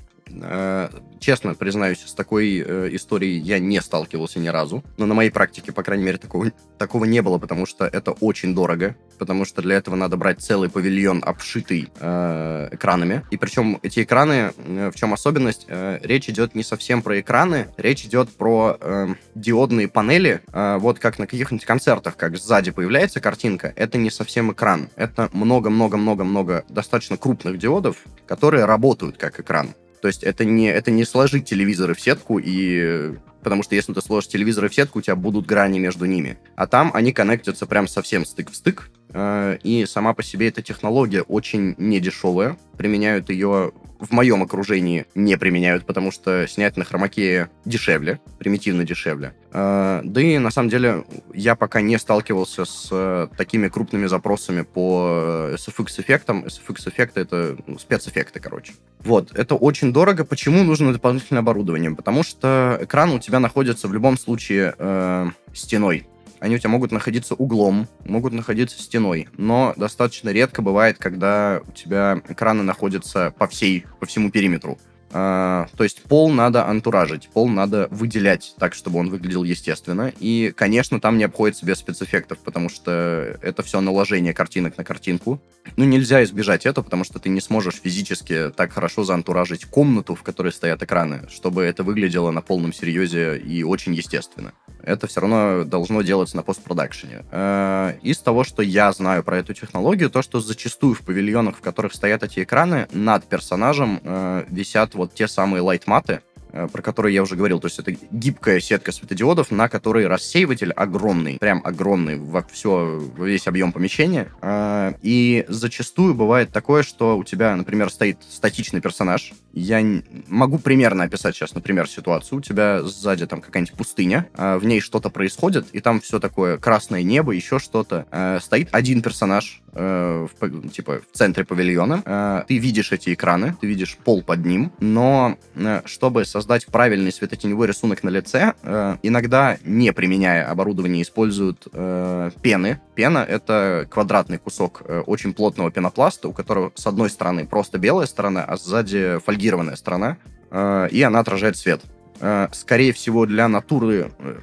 честно 1.22 1.54
признаюсь, 1.54 2.04
с 2.04 2.14
такой 2.14 2.58
э, 2.58 2.88
историей 2.92 3.38
я 3.38 3.58
не 3.58 3.80
сталкивался 3.80 4.38
ни 4.40 4.48
разу. 4.48 4.82
Но 4.98 5.06
на 5.06 5.14
моей 5.14 5.30
практике, 5.30 5.72
по 5.72 5.82
крайней 5.82 6.04
мере, 6.04 6.18
такого, 6.18 6.50
такого 6.78 7.04
не 7.04 7.22
было, 7.22 7.38
потому 7.38 7.64
что 7.64 7.86
это 7.86 8.12
очень 8.12 8.54
дорого. 8.54 8.96
Потому 9.18 9.44
что 9.44 9.62
для 9.62 9.76
этого 9.76 9.94
надо 9.94 10.16
брать 10.16 10.40
целый 10.40 10.68
павильон, 10.68 11.22
обшитый 11.24 11.90
э, 12.00 12.68
экранами. 12.72 13.22
И 13.30 13.36
причем 13.36 13.78
эти 13.82 14.02
экраны, 14.02 14.52
э, 14.56 14.90
в 14.90 14.96
чем 14.96 15.12
особенность? 15.12 15.66
Э, 15.68 15.98
речь 16.02 16.28
идет 16.28 16.54
не 16.54 16.64
совсем 16.64 17.02
про 17.02 17.20
экраны, 17.20 17.68
речь 17.76 18.04
идет 18.04 18.30
про 18.30 18.76
э, 18.80 19.08
диодные 19.34 19.88
панели. 19.88 20.40
Э, 20.52 20.78
вот 20.78 20.98
как 20.98 21.18
на 21.18 21.26
каких-нибудь 21.26 21.64
концертах, 21.64 22.16
как 22.16 22.36
сзади 22.36 22.72
появляется 22.72 23.20
картинка, 23.20 23.72
это 23.76 23.96
не 23.96 24.10
совсем 24.10 24.52
экран. 24.52 24.88
Это 24.96 25.28
много-много-много-много 25.32 26.64
достаточно 26.68 27.16
крупных 27.16 27.58
диодов, 27.58 27.96
которые 28.26 28.64
работают 28.64 29.18
как 29.18 29.38
экран. 29.38 29.74
То 30.02 30.08
есть 30.08 30.24
это 30.24 30.44
не, 30.44 30.66
это 30.66 30.90
не 30.90 31.04
сложить 31.04 31.48
телевизоры 31.48 31.94
в 31.94 32.00
сетку 32.00 32.38
и... 32.38 33.14
Потому 33.42 33.62
что 33.62 33.76
если 33.76 33.92
ты 33.92 34.00
сложишь 34.00 34.28
телевизоры 34.28 34.68
в 34.68 34.74
сетку, 34.74 34.98
у 34.98 35.02
тебя 35.02 35.16
будут 35.16 35.46
грани 35.46 35.78
между 35.78 36.04
ними. 36.06 36.38
А 36.56 36.66
там 36.66 36.90
они 36.92 37.12
коннектятся 37.12 37.66
прям 37.66 37.88
совсем 37.88 38.24
стык 38.24 38.50
в 38.50 38.56
стык. 38.56 38.90
Э, 39.12 39.58
и 39.62 39.86
сама 39.86 40.14
по 40.14 40.22
себе 40.22 40.48
эта 40.48 40.62
технология 40.62 41.22
очень 41.22 41.74
недешевая. 41.78 42.56
Применяют 42.76 43.30
ее 43.30 43.72
в 44.02 44.10
моем 44.10 44.42
окружении 44.42 45.06
не 45.14 45.38
применяют, 45.38 45.86
потому 45.86 46.10
что 46.10 46.46
снять 46.48 46.76
на 46.76 46.84
хромаке 46.84 47.48
дешевле, 47.64 48.20
примитивно 48.38 48.84
дешевле. 48.84 49.32
Э, 49.52 50.00
да 50.02 50.20
и 50.20 50.38
на 50.38 50.50
самом 50.50 50.70
деле 50.70 51.04
я 51.32 51.54
пока 51.54 51.80
не 51.80 51.96
сталкивался 51.98 52.64
с 52.64 52.88
э, 52.90 53.28
такими 53.36 53.68
крупными 53.68 54.06
запросами 54.06 54.62
по 54.62 55.50
SFX-эффектам. 55.54 56.44
SFX-эффекты— 56.44 57.20
это 57.20 57.56
ну, 57.66 57.78
спецэффекты, 57.78 58.40
короче. 58.40 58.72
Вот, 59.04 59.30
это 59.36 59.54
очень 59.54 59.92
дорого. 59.92 60.24
Почему 60.24 60.64
нужно 60.64 60.92
дополнительное 60.92 61.42
оборудование? 61.42 61.92
Потому 61.92 62.24
что 62.24 62.78
экран 62.82 63.10
у 63.10 63.20
тебя 63.20 63.38
находится 63.38 63.86
в 63.86 63.94
любом 63.94 64.18
случае 64.18 64.74
э, 64.76 65.26
стеной. 65.54 66.08
Они 66.42 66.56
у 66.56 66.58
тебя 66.58 66.70
могут 66.70 66.90
находиться 66.90 67.36
углом, 67.36 67.86
могут 68.04 68.32
находиться 68.32 68.82
стеной, 68.82 69.28
но 69.36 69.74
достаточно 69.76 70.30
редко 70.30 70.60
бывает, 70.60 70.98
когда 70.98 71.60
у 71.64 71.70
тебя 71.70 72.20
экраны 72.28 72.64
находятся 72.64 73.32
по 73.38 73.46
всей, 73.46 73.86
по 74.00 74.06
всему 74.06 74.32
периметру. 74.32 74.76
А, 75.12 75.68
то 75.76 75.84
есть 75.84 76.02
пол 76.02 76.30
надо 76.32 76.66
антуражить, 76.66 77.28
пол 77.32 77.48
надо 77.48 77.86
выделять 77.92 78.54
так, 78.58 78.74
чтобы 78.74 78.98
он 78.98 79.10
выглядел 79.10 79.44
естественно. 79.44 80.12
И, 80.18 80.52
конечно, 80.56 81.00
там 81.00 81.16
не 81.16 81.24
обходится 81.24 81.64
без 81.64 81.78
спецэффектов, 81.78 82.38
потому 82.38 82.68
что 82.68 83.38
это 83.40 83.62
все 83.62 83.80
наложение 83.80 84.34
картинок 84.34 84.76
на 84.78 84.84
картинку. 84.84 85.40
Ну, 85.76 85.84
нельзя 85.84 86.24
избежать 86.24 86.66
этого, 86.66 86.82
потому 86.82 87.04
что 87.04 87.20
ты 87.20 87.28
не 87.28 87.40
сможешь 87.40 87.80
физически 87.80 88.50
так 88.56 88.72
хорошо 88.72 89.04
заантуражить 89.04 89.66
комнату, 89.66 90.16
в 90.16 90.22
которой 90.22 90.50
стоят 90.50 90.82
экраны, 90.82 91.28
чтобы 91.28 91.62
это 91.62 91.84
выглядело 91.84 92.32
на 92.32 92.40
полном 92.40 92.72
серьезе 92.72 93.38
и 93.38 93.62
очень 93.62 93.94
естественно. 93.94 94.52
Это 94.82 95.06
все 95.06 95.20
равно 95.20 95.64
должно 95.64 96.02
делаться 96.02 96.36
на 96.36 96.42
постпродакшене. 96.42 97.24
А, 97.30 97.94
из 98.02 98.18
того, 98.18 98.44
что 98.44 98.62
я 98.62 98.92
знаю 98.92 99.22
про 99.22 99.38
эту 99.38 99.54
технологию, 99.54 100.10
то, 100.10 100.22
что 100.22 100.40
зачастую 100.40 100.94
в 100.94 101.00
павильонах, 101.00 101.56
в 101.56 101.60
которых 101.60 101.94
стоят 101.94 102.22
эти 102.22 102.42
экраны, 102.42 102.88
над 102.92 103.24
персонажем 103.24 104.00
а, 104.04 104.44
висят 104.48 104.94
вот 104.94 105.14
те 105.14 105.28
самые 105.28 105.62
лайтматы, 105.62 106.20
Э, 106.31 106.31
про 106.52 106.82
который 106.82 107.12
я 107.12 107.22
уже 107.22 107.36
говорил. 107.36 107.60
То 107.60 107.66
есть 107.66 107.78
это 107.78 107.92
гибкая 108.10 108.60
сетка 108.60 108.92
светодиодов, 108.92 109.50
на 109.50 109.68
которой 109.68 110.06
рассеиватель 110.06 110.72
огромный, 110.72 111.38
прям 111.38 111.60
огромный 111.64 112.18
во 112.18 112.42
все, 112.42 113.02
весь 113.18 113.46
объем 113.46 113.72
помещения. 113.72 114.28
А, 114.40 114.94
и 115.02 115.44
зачастую 115.48 116.14
бывает 116.14 116.52
такое, 116.52 116.82
что 116.82 117.18
у 117.18 117.24
тебя, 117.24 117.56
например, 117.56 117.90
стоит 117.90 118.18
статичный 118.28 118.80
персонаж. 118.80 119.32
Я 119.52 119.84
могу 120.28 120.58
примерно 120.58 121.04
описать 121.04 121.34
сейчас, 121.34 121.54
например, 121.54 121.88
ситуацию. 121.88 122.38
У 122.38 122.42
тебя 122.42 122.82
сзади 122.82 123.26
там 123.26 123.40
какая-нибудь 123.40 123.74
пустыня, 123.74 124.28
а 124.34 124.58
в 124.58 124.64
ней 124.64 124.80
что-то 124.80 125.10
происходит, 125.10 125.66
и 125.72 125.80
там 125.80 126.00
все 126.00 126.20
такое 126.20 126.58
красное 126.58 127.02
небо, 127.02 127.32
еще 127.32 127.58
что-то. 127.58 128.06
А, 128.10 128.38
стоит 128.40 128.68
один 128.72 129.02
персонаж, 129.02 129.62
э, 129.74 130.26
в, 130.40 130.68
типа 130.68 131.00
в 131.10 131.16
центре 131.16 131.44
павильона. 131.44 132.44
Ты 132.46 132.58
видишь 132.58 132.92
эти 132.92 133.14
экраны, 133.14 133.56
ты 133.60 133.66
видишь 133.66 133.96
пол 133.96 134.22
под 134.22 134.44
ним, 134.44 134.72
но 134.80 135.38
э, 135.54 135.82
чтобы 135.86 136.24
создать 136.24 136.41
создать 136.42 136.66
правильный 136.66 137.12
светотеневой 137.12 137.68
рисунок 137.68 138.02
на 138.02 138.10
лице, 138.10 138.54
э, 138.64 138.96
иногда, 139.04 139.58
не 139.64 139.92
применяя 139.92 140.50
оборудование, 140.50 141.02
используют 141.02 141.68
э, 141.72 142.30
пены. 142.42 142.80
Пена— 142.96 143.18
это 143.28 143.86
квадратный 143.88 144.38
кусок 144.38 144.82
э, 144.84 145.02
очень 145.06 145.34
плотного 145.34 145.70
пенопласта, 145.70 146.26
у 146.26 146.32
которого 146.32 146.72
с 146.74 146.84
одной 146.84 147.10
стороны 147.10 147.46
просто 147.46 147.78
белая 147.78 148.08
сторона, 148.08 148.44
а 148.44 148.56
сзади 148.56 149.20
фольгированная 149.24 149.76
сторона, 149.76 150.16
э, 150.50 150.88
и 150.90 151.00
она 151.02 151.20
отражает 151.20 151.56
свет. 151.56 151.80
Э, 152.18 152.48
скорее 152.50 152.92
всего, 152.92 153.24
для 153.24 153.46
натуры 153.46 154.10
э, 154.18 154.40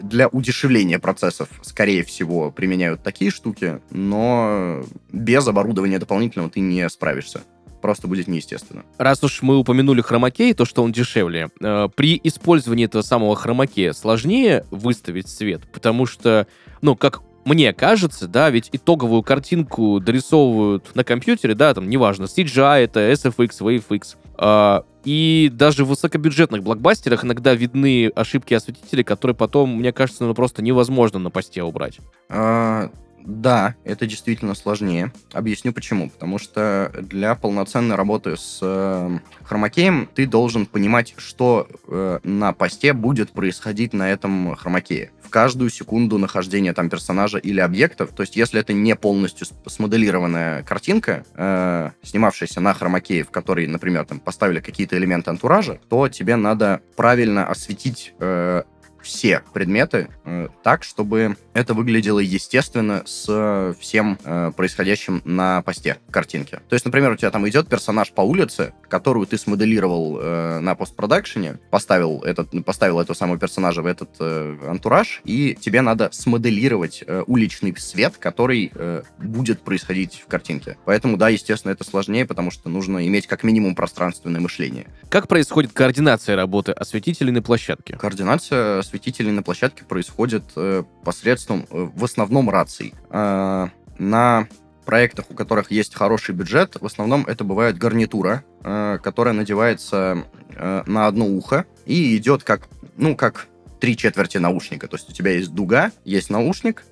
для 0.00 0.28
удешевления 0.28 0.98
процессов, 0.98 1.48
скорее 1.60 2.02
всего, 2.02 2.50
применяют 2.50 3.02
такие 3.02 3.30
штуки, 3.30 3.80
но 3.90 4.82
без 5.12 5.46
оборудования 5.46 5.98
дополнительного 5.98 6.50
ты 6.50 6.60
не 6.60 6.88
справишься 6.88 7.42
просто 7.82 8.08
будет 8.08 8.28
неестественно. 8.28 8.84
Раз 8.96 9.22
уж 9.22 9.42
мы 9.42 9.58
упомянули 9.58 10.00
хромакей, 10.00 10.54
то, 10.54 10.64
что 10.64 10.82
он 10.82 10.92
дешевле, 10.92 11.50
э, 11.60 11.88
при 11.94 12.18
использовании 12.24 12.86
этого 12.86 13.02
самого 13.02 13.36
хромакея 13.36 13.92
сложнее 13.92 14.64
выставить 14.70 15.28
свет, 15.28 15.62
потому 15.72 16.06
что, 16.06 16.46
ну, 16.80 16.96
как 16.96 17.20
мне 17.44 17.72
кажется, 17.72 18.28
да, 18.28 18.50
ведь 18.50 18.68
итоговую 18.72 19.22
картинку 19.22 20.00
дорисовывают 20.00 20.94
на 20.94 21.02
компьютере, 21.04 21.54
да, 21.54 21.74
там, 21.74 21.90
неважно, 21.90 22.24
CGI 22.24 22.84
это, 22.84 23.00
SFX, 23.10 23.50
WaveX, 23.60 24.16
э, 24.38 24.82
и 25.04 25.50
даже 25.52 25.84
в 25.84 25.88
высокобюджетных 25.88 26.62
блокбастерах 26.62 27.24
иногда 27.24 27.54
видны 27.54 28.08
ошибки 28.14 28.54
осветителей, 28.54 29.02
которые 29.02 29.34
потом, 29.34 29.78
мне 29.78 29.92
кажется, 29.92 30.24
ну, 30.24 30.34
просто 30.34 30.62
невозможно 30.62 31.18
на 31.18 31.30
посте 31.30 31.62
убрать. 31.62 31.98
А, 32.28 32.90
да, 33.24 33.76
это 33.84 34.06
действительно 34.06 34.54
сложнее. 34.54 35.12
Объясню 35.32 35.72
почему. 35.72 36.10
Потому 36.10 36.38
что 36.38 36.92
для 37.00 37.34
полноценной 37.34 37.96
работы 37.96 38.36
с 38.36 38.58
э, 38.62 39.18
хромакеем 39.44 40.08
ты 40.12 40.26
должен 40.26 40.66
понимать, 40.66 41.14
что 41.16 41.68
э, 41.86 42.18
на 42.24 42.52
посте 42.52 42.92
будет 42.92 43.30
происходить 43.32 43.92
на 43.92 44.10
этом 44.10 44.56
хромакее. 44.56 45.12
В 45.22 45.30
каждую 45.30 45.70
секунду 45.70 46.18
нахождения 46.18 46.72
там 46.72 46.90
персонажа 46.90 47.38
или 47.38 47.60
объектов. 47.60 48.10
То 48.10 48.22
есть, 48.22 48.36
если 48.36 48.60
это 48.60 48.72
не 48.72 48.96
полностью 48.96 49.46
смоделированная 49.66 50.62
картинка, 50.62 51.24
э, 51.34 51.90
снимавшаяся 52.02 52.60
на 52.60 52.74
хромакее, 52.74 53.24
в 53.24 53.30
которой, 53.30 53.66
например, 53.66 54.04
там 54.04 54.20
поставили 54.20 54.60
какие-то 54.60 54.96
элементы 54.96 55.30
антуража, 55.30 55.78
то 55.88 56.08
тебе 56.08 56.36
надо 56.36 56.82
правильно 56.96 57.46
осветить 57.46 58.14
э, 58.18 58.62
все 59.02 59.42
предметы 59.52 60.08
э, 60.24 60.48
так, 60.62 60.84
чтобы 60.84 61.36
это 61.54 61.74
выглядело 61.74 62.18
естественно 62.18 63.02
с 63.04 63.74
всем 63.78 64.18
э, 64.24 64.52
происходящим 64.56 65.22
на 65.24 65.62
посте 65.62 65.98
картинки. 66.10 66.60
То 66.68 66.74
есть, 66.74 66.84
например, 66.84 67.12
у 67.12 67.16
тебя 67.16 67.30
там 67.30 67.48
идет 67.48 67.68
персонаж 67.68 68.12
по 68.12 68.22
улице, 68.22 68.72
которую 68.88 69.26
ты 69.26 69.38
смоделировал 69.38 70.18
э, 70.18 70.60
на 70.60 70.74
постпродакшене, 70.74 71.58
поставил, 71.70 72.22
этот, 72.22 72.50
поставил 72.64 73.00
этого 73.00 73.16
самого 73.16 73.38
персонажа 73.38 73.82
в 73.82 73.86
этот 73.86 74.10
э, 74.20 74.56
антураж, 74.66 75.20
и 75.24 75.56
тебе 75.60 75.82
надо 75.82 76.08
смоделировать 76.12 77.04
э, 77.06 77.22
уличный 77.26 77.74
свет, 77.76 78.14
который 78.18 78.72
э, 78.74 79.02
будет 79.18 79.62
происходить 79.62 80.22
в 80.24 80.28
картинке. 80.28 80.78
Поэтому, 80.84 81.16
да, 81.16 81.28
естественно, 81.28 81.72
это 81.72 81.84
сложнее, 81.84 82.26
потому 82.26 82.50
что 82.50 82.68
нужно 82.68 83.06
иметь 83.06 83.26
как 83.26 83.42
минимум 83.44 83.74
пространственное 83.74 84.40
мышление. 84.40 84.86
Как 85.10 85.28
происходит 85.28 85.72
координация 85.72 86.36
работы 86.36 86.72
осветителей 86.72 87.32
на 87.32 87.42
площадке? 87.42 87.96
Координация 87.96 88.78
осветителей 88.78 89.32
на 89.32 89.42
площадке 89.42 89.84
происходит 89.84 90.44
э, 90.56 90.84
посредством, 91.04 91.41
э, 91.50 91.88
в 91.94 92.04
основном, 92.04 92.50
раций. 92.50 92.94
Э, 93.10 93.68
на 93.98 94.48
проектах, 94.84 95.26
у 95.30 95.34
которых 95.34 95.70
есть 95.70 95.94
хороший 95.94 96.34
бюджет, 96.34 96.76
в 96.80 96.86
основном 96.86 97.24
это 97.26 97.44
бывает 97.44 97.78
гарнитура, 97.78 98.44
э, 98.62 98.98
которая 99.02 99.34
надевается 99.34 100.24
на 100.54 101.06
одно 101.06 101.26
ухо 101.26 101.64
и 101.86 102.14
идет 102.18 102.44
как, 102.44 102.68
ну, 102.98 103.16
как 103.16 103.46
три 103.80 103.96
четверти 103.96 104.36
наушника. 104.36 104.86
То 104.86 104.96
есть 104.96 105.08
у 105.08 105.12
тебя 105.12 105.30
есть 105.30 105.52
дуга, 105.54 105.92
есть 106.04 106.28
наушник, 106.28 106.84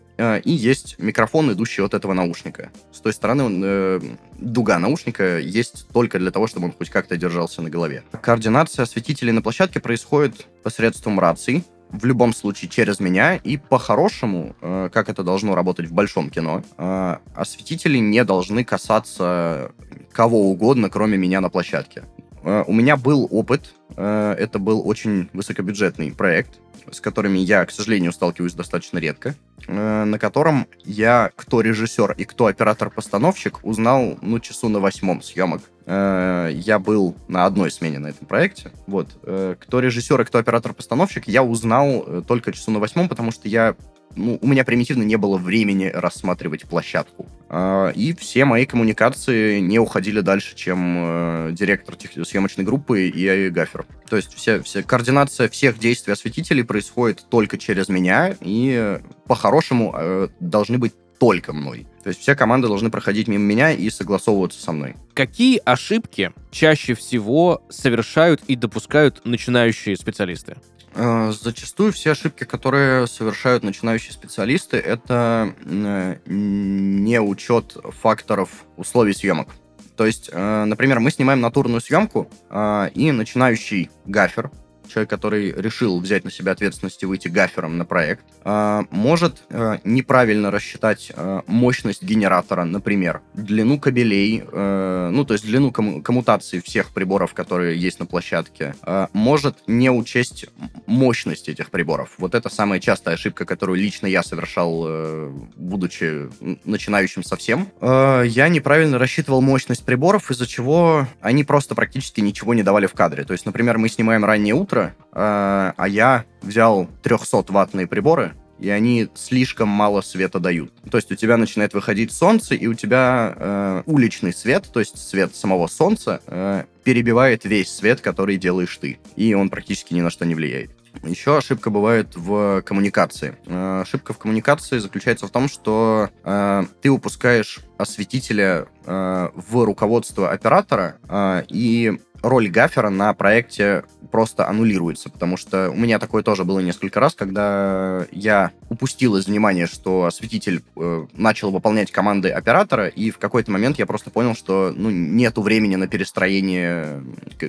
и 0.45 0.51
есть 0.51 0.99
микрофон, 0.99 1.53
идущий 1.53 1.83
от 1.83 1.95
этого 1.95 2.13
наушника. 2.13 2.71
С 2.93 3.01
той 3.01 3.13
стороны 3.13 3.45
он, 3.45 3.63
э, 3.65 4.01
дуга 4.39 4.79
наушника 4.79 5.39
есть 5.39 5.87
только 5.93 6.19
для 6.19 6.31
того, 6.31 6.47
чтобы 6.47 6.67
он 6.67 6.73
хоть 6.73 6.91
как-то 6.91 7.17
держался 7.17 7.63
на 7.63 7.71
голове. 7.71 8.03
Координация 8.21 8.83
осветителей 8.83 9.33
на 9.33 9.41
площадке 9.41 9.81
происходит 9.81 10.47
посредством 10.63 11.19
раций, 11.19 11.65
в 11.93 12.05
любом 12.05 12.33
случае 12.33 12.69
через 12.69 13.01
меня, 13.01 13.37
и 13.37 13.57
по-хорошему, 13.57 14.55
э, 14.61 14.91
как 14.93 15.09
это 15.09 15.23
должно 15.23 15.55
работать 15.55 15.87
в 15.87 15.93
большом 15.93 16.31
кино, 16.31 16.63
э, 16.79 17.17
осветители 17.35 17.99
не 17.99 18.25
должны 18.25 18.65
касаться 18.65 19.73
кого 20.13 20.51
угодно, 20.51 20.89
кроме 20.91 21.19
меня 21.19 21.41
на 21.41 21.51
площадке. 21.51 22.05
Э, 22.43 22.65
у 22.67 22.73
меня 22.73 22.97
был 22.97 23.29
опыт, 23.31 23.75
э, 23.97 24.35
это 24.39 24.59
был 24.59 24.87
очень 24.87 25.29
высокобюджетный 25.33 26.13
проект, 26.13 26.61
с 26.91 27.01
которыми 27.01 27.39
я, 27.39 27.65
к 27.65 27.71
сожалению, 27.71 28.13
сталкиваюсь 28.13 28.55
достаточно 28.55 28.99
редко, 28.99 29.35
э, 29.67 30.05
на 30.05 30.19
котором 30.19 30.67
я, 30.85 31.31
кто 31.37 31.61
режиссер 31.61 32.13
и 32.13 32.25
кто 32.25 32.47
оператор-постановщик, 32.47 33.61
узнал, 33.63 34.19
ну, 34.23 34.41
часу 34.41 34.69
на 34.69 34.81
восьмом 34.81 35.23
съемок. 35.23 35.63
Я 35.87 36.79
был 36.79 37.17
на 37.27 37.47
одной 37.47 37.73
смене 37.73 37.99
на 37.99 38.09
этом 38.09 38.25
проекте. 38.25 38.71
Вот. 38.87 39.09
Кто 39.23 39.81
режиссер 39.81 40.21
и 40.21 40.25
кто 40.25 40.39
оператор-постановщик, 40.39 41.27
я 41.27 41.43
узнал 41.43 42.23
только 42.29 42.53
часу 42.53 42.71
на 42.71 42.79
восьмом, 42.79 43.09
потому 43.09 43.33
что 43.33 43.49
я 43.49 43.75
ну, 44.17 44.39
у 44.41 44.47
меня 44.47 44.65
примитивно 44.65 45.03
не 45.03 45.17
было 45.17 45.37
времени 45.37 45.91
рассматривать 45.93 46.65
площадку. 46.65 47.27
А, 47.49 47.91
и 47.91 48.13
все 48.15 48.45
мои 48.45 48.67
коммуникации 48.67 49.61
не 49.61 49.79
уходили 49.79 50.21
дальше, 50.21 50.57
чем 50.57 50.97
э, 50.99 51.49
директор 51.53 51.97
съемочной 51.97 52.65
группы 52.65 53.09
и 53.09 53.51
гафер. 53.51 53.87
То 54.09 54.17
есть 54.17 54.35
вся, 54.35 54.63
вся 54.63 54.83
координация 54.83 55.49
всех 55.49 55.79
действий 55.79 56.13
осветителей 56.13 56.65
происходит 56.65 57.25
только 57.29 57.59
через 57.59 57.89
меня, 57.89 58.35
и 58.41 59.01
по-хорошему 59.27 59.95
э, 59.97 60.29
должны 60.41 60.79
быть 60.79 60.95
только 61.19 61.53
мной. 61.53 61.87
То 62.03 62.09
есть 62.09 62.21
все 62.21 62.35
команды 62.35 62.67
должны 62.67 62.91
проходить 62.91 63.29
мимо 63.29 63.45
меня 63.45 63.73
и 63.73 63.91
согласовываться 63.91 64.61
со 64.61 64.73
мной. 64.73 64.97
Какие 65.13 65.61
ошибки 65.65 66.33
чаще 66.51 66.95
всего 66.95 67.63
совершают 67.69 68.41
и 68.49 68.57
допускают 68.57 69.21
начинающие 69.25 69.97
специалисты? 69.97 70.57
Э, 70.95 71.33
зачастую 71.33 71.93
все 71.93 72.13
ошибки, 72.13 72.45
которые 72.45 73.07
совершают 73.07 73.63
начинающие 73.63 74.13
специалисты, 74.13 74.77
это 74.77 75.55
не 75.65 77.21
учет 77.21 77.77
факторов 78.01 78.51
условий 78.77 79.13
съемок. 79.13 79.49
То 79.97 80.07
есть, 80.07 80.31
э, 80.33 80.65
например, 80.65 80.99
мы 81.01 81.11
снимаем 81.11 81.41
натурную 81.41 81.81
съемку, 81.81 82.31
э, 82.49 82.89
и 82.95 83.13
начинающий 83.13 83.91
гафер, 84.07 84.51
человек, 84.91 85.09
который 85.11 85.53
решил 85.53 86.01
взять 86.01 86.25
на 86.25 86.31
себя 86.31 86.53
ответственность 86.53 87.03
и 87.03 87.07
выйти 87.07 87.29
гафером 87.29 87.79
на 87.79 87.85
проект, 87.85 88.25
э, 88.45 88.83
может 88.91 89.43
э, 89.49 89.79
неправильно 89.85 90.51
рассчитать 90.51 91.13
э, 91.15 91.41
мощность 91.47 92.03
генератора, 92.03 92.65
например, 92.65 93.23
длину 93.35 93.79
кабелей, 93.79 94.43
ну, 94.51 95.25
то 95.25 95.35
есть 95.35 95.45
длину 95.45 95.71
комму- 95.71 96.03
коммутации 96.03 96.61
всех 96.61 96.91
приборов, 96.91 97.35
которые 97.35 97.79
есть 97.79 98.01
на 98.01 98.07
площадке, 98.07 98.75
может 99.13 99.59
не 99.67 99.91
учесть 99.91 100.47
мощность 100.87 101.49
этих 101.49 101.71
приборов. 101.71 102.11
Вот 102.19 102.35
это 102.35 102.49
самая 102.49 102.81
частая 102.81 103.15
ошибка, 103.15 103.45
которую 103.45 103.79
лично 103.79 104.07
я 104.07 104.23
совершал, 104.23 104.85
э, 104.87 105.33
будучи 105.57 106.29
начинающим 106.65 107.23
совсем. 107.23 107.69
Я 107.81 108.49
неправильно 108.49 108.99
рассчитывал 108.99 109.41
мощность 109.41 109.85
приборов, 109.85 110.31
из-за 110.31 110.47
чего 110.47 111.07
они 111.21 111.45
просто 111.45 111.75
практически 111.75 112.21
ничего 112.21 112.55
не 112.55 112.63
давали 112.63 112.87
в 112.87 112.95
кадре. 112.95 113.25
То 113.25 113.33
есть, 113.33 113.47
например, 113.47 113.79
мы 113.79 113.89
снимаем 113.89 114.25
раннее 114.25 114.55
утро, 114.55 114.80
э, 114.81 114.93
а 115.13 115.85
я 115.89 116.25
взял 116.43 116.89
300-ваттные 117.03 117.87
приборы, 117.87 118.35
и 118.61 118.69
они 118.69 119.09
слишком 119.15 119.69
мало 119.69 120.03
света 120.03 120.39
дают. 120.39 120.73
То 120.91 120.99
есть 120.99 121.11
у 121.11 121.15
тебя 121.15 121.37
начинает 121.37 121.73
выходить 121.75 122.13
солнце, 122.13 122.55
и 122.55 122.67
у 122.67 122.75
тебя 122.75 123.35
э, 123.37 123.83
уличный 123.87 124.33
свет, 124.33 124.69
то 124.73 124.81
есть 124.81 124.99
свет 124.99 125.35
самого 125.35 125.67
солнца, 125.67 126.21
э, 126.27 126.65
перебивает 126.85 127.45
весь 127.45 127.75
свет, 127.75 128.01
который 128.01 128.37
делаешь 128.37 128.77
ты. 128.77 128.99
И 129.17 129.35
он 129.35 129.49
практически 129.49 129.95
ни 129.95 130.03
на 130.03 130.11
что 130.11 130.27
не 130.27 130.35
влияет. 130.35 130.71
Еще 131.03 131.37
ошибка 131.37 131.71
бывает 131.71 132.17
в 132.17 132.63
коммуникации. 132.63 133.37
Э, 133.47 133.81
ошибка 133.83 134.13
в 134.13 134.19
коммуникации 134.19 134.79
заключается 134.79 135.27
в 135.27 135.31
том, 135.31 135.49
что 135.49 136.11
э, 136.25 136.65
ты 136.83 136.91
упускаешь 136.91 137.61
осветителя 137.79 138.67
э, 138.85 139.29
в 139.35 139.65
руководство 139.65 140.31
оператора, 140.31 140.99
э, 141.09 141.45
и 141.49 141.99
роль 142.23 142.49
гафера 142.49 142.91
на 142.91 143.13
проекте 143.15 143.85
просто 144.11 144.49
аннулируется, 144.49 145.11
потому 145.11 145.37
что 145.37 145.71
у 145.71 145.77
меня 145.77 145.99
такое 145.99 146.23
тоже 146.23 146.45
было 146.45 146.61
несколько 146.61 147.01
раз, 147.01 147.15
когда 147.15 148.07
я 148.11 148.51
упустил 148.69 149.17
из 149.17 149.27
внимания, 149.27 149.67
что 149.67 150.05
осветитель 150.05 150.63
э, 150.77 151.07
начал 151.15 151.51
выполнять 151.51 151.93
команды 151.93 152.31
оператора, 152.31 152.89
и 152.89 153.11
в 153.11 153.19
какой-то 153.19 153.51
момент 153.51 153.79
я 153.79 153.87
просто 153.87 154.11
понял, 154.11 154.35
что 154.35 154.73
ну, 154.75 154.91
нету 154.91 155.43
времени 155.43 155.77
на 155.77 155.87
перестроение 155.87 157.03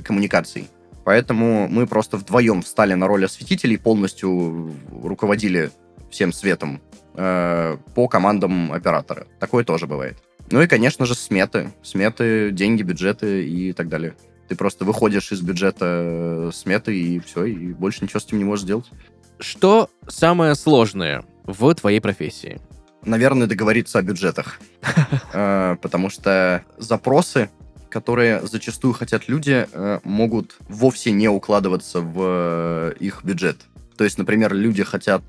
коммуникаций. 0.04 0.68
Поэтому 1.04 1.68
мы 1.68 1.88
просто 1.88 2.18
вдвоем 2.18 2.62
встали 2.62 2.94
на 2.94 3.08
роль 3.08 3.26
осветителей, 3.26 3.80
полностью 3.80 4.72
руководили 4.92 5.72
всем 6.12 6.32
светом 6.32 6.80
э, 7.16 7.78
по 7.96 8.08
командам 8.08 8.72
оператора. 8.72 9.26
Такое 9.40 9.64
тоже 9.64 9.88
бывает. 9.88 10.18
Ну 10.52 10.62
и, 10.62 10.68
конечно 10.68 11.06
же, 11.06 11.16
сметы. 11.16 11.72
Сметы, 11.82 12.52
деньги, 12.52 12.84
бюджеты 12.84 13.48
и 13.48 13.74
так 13.74 13.88
далее. 13.88 14.16
Ты 14.52 14.58
просто 14.58 14.84
выходишь 14.84 15.32
из 15.32 15.40
бюджета 15.40 15.86
э, 15.86 16.52
сметы, 16.54 16.94
и 16.94 17.20
все, 17.20 17.46
и 17.46 17.72
больше 17.72 18.04
ничего 18.04 18.20
с 18.20 18.26
этим 18.26 18.38
не 18.38 18.44
можешь 18.44 18.66
сделать. 18.66 18.92
Что 19.40 19.90
самое 20.10 20.56
сложное 20.56 21.24
в 21.46 21.74
твоей 21.74 22.02
профессии? 22.02 22.60
Наверное, 23.06 23.48
договориться 23.48 24.00
о 24.00 24.02
бюджетах. 24.02 24.60
Э, 25.34 25.78
потому 25.82 26.10
что 26.10 26.66
запросы, 26.78 27.50
которые 27.90 28.46
зачастую 28.46 28.94
хотят 28.94 29.30
люди, 29.30 29.70
э, 29.72 30.00
могут 30.04 30.58
вовсе 30.68 31.12
не 31.12 31.30
укладываться 31.30 32.02
в 32.02 32.94
их 33.00 33.24
бюджет. 33.24 33.56
То 33.96 34.04
есть, 34.04 34.18
например, 34.18 34.54
люди 34.54 34.84
хотят 34.84 35.24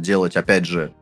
делать, 0.00 0.36
опять 0.36 0.64
же, 0.64 0.92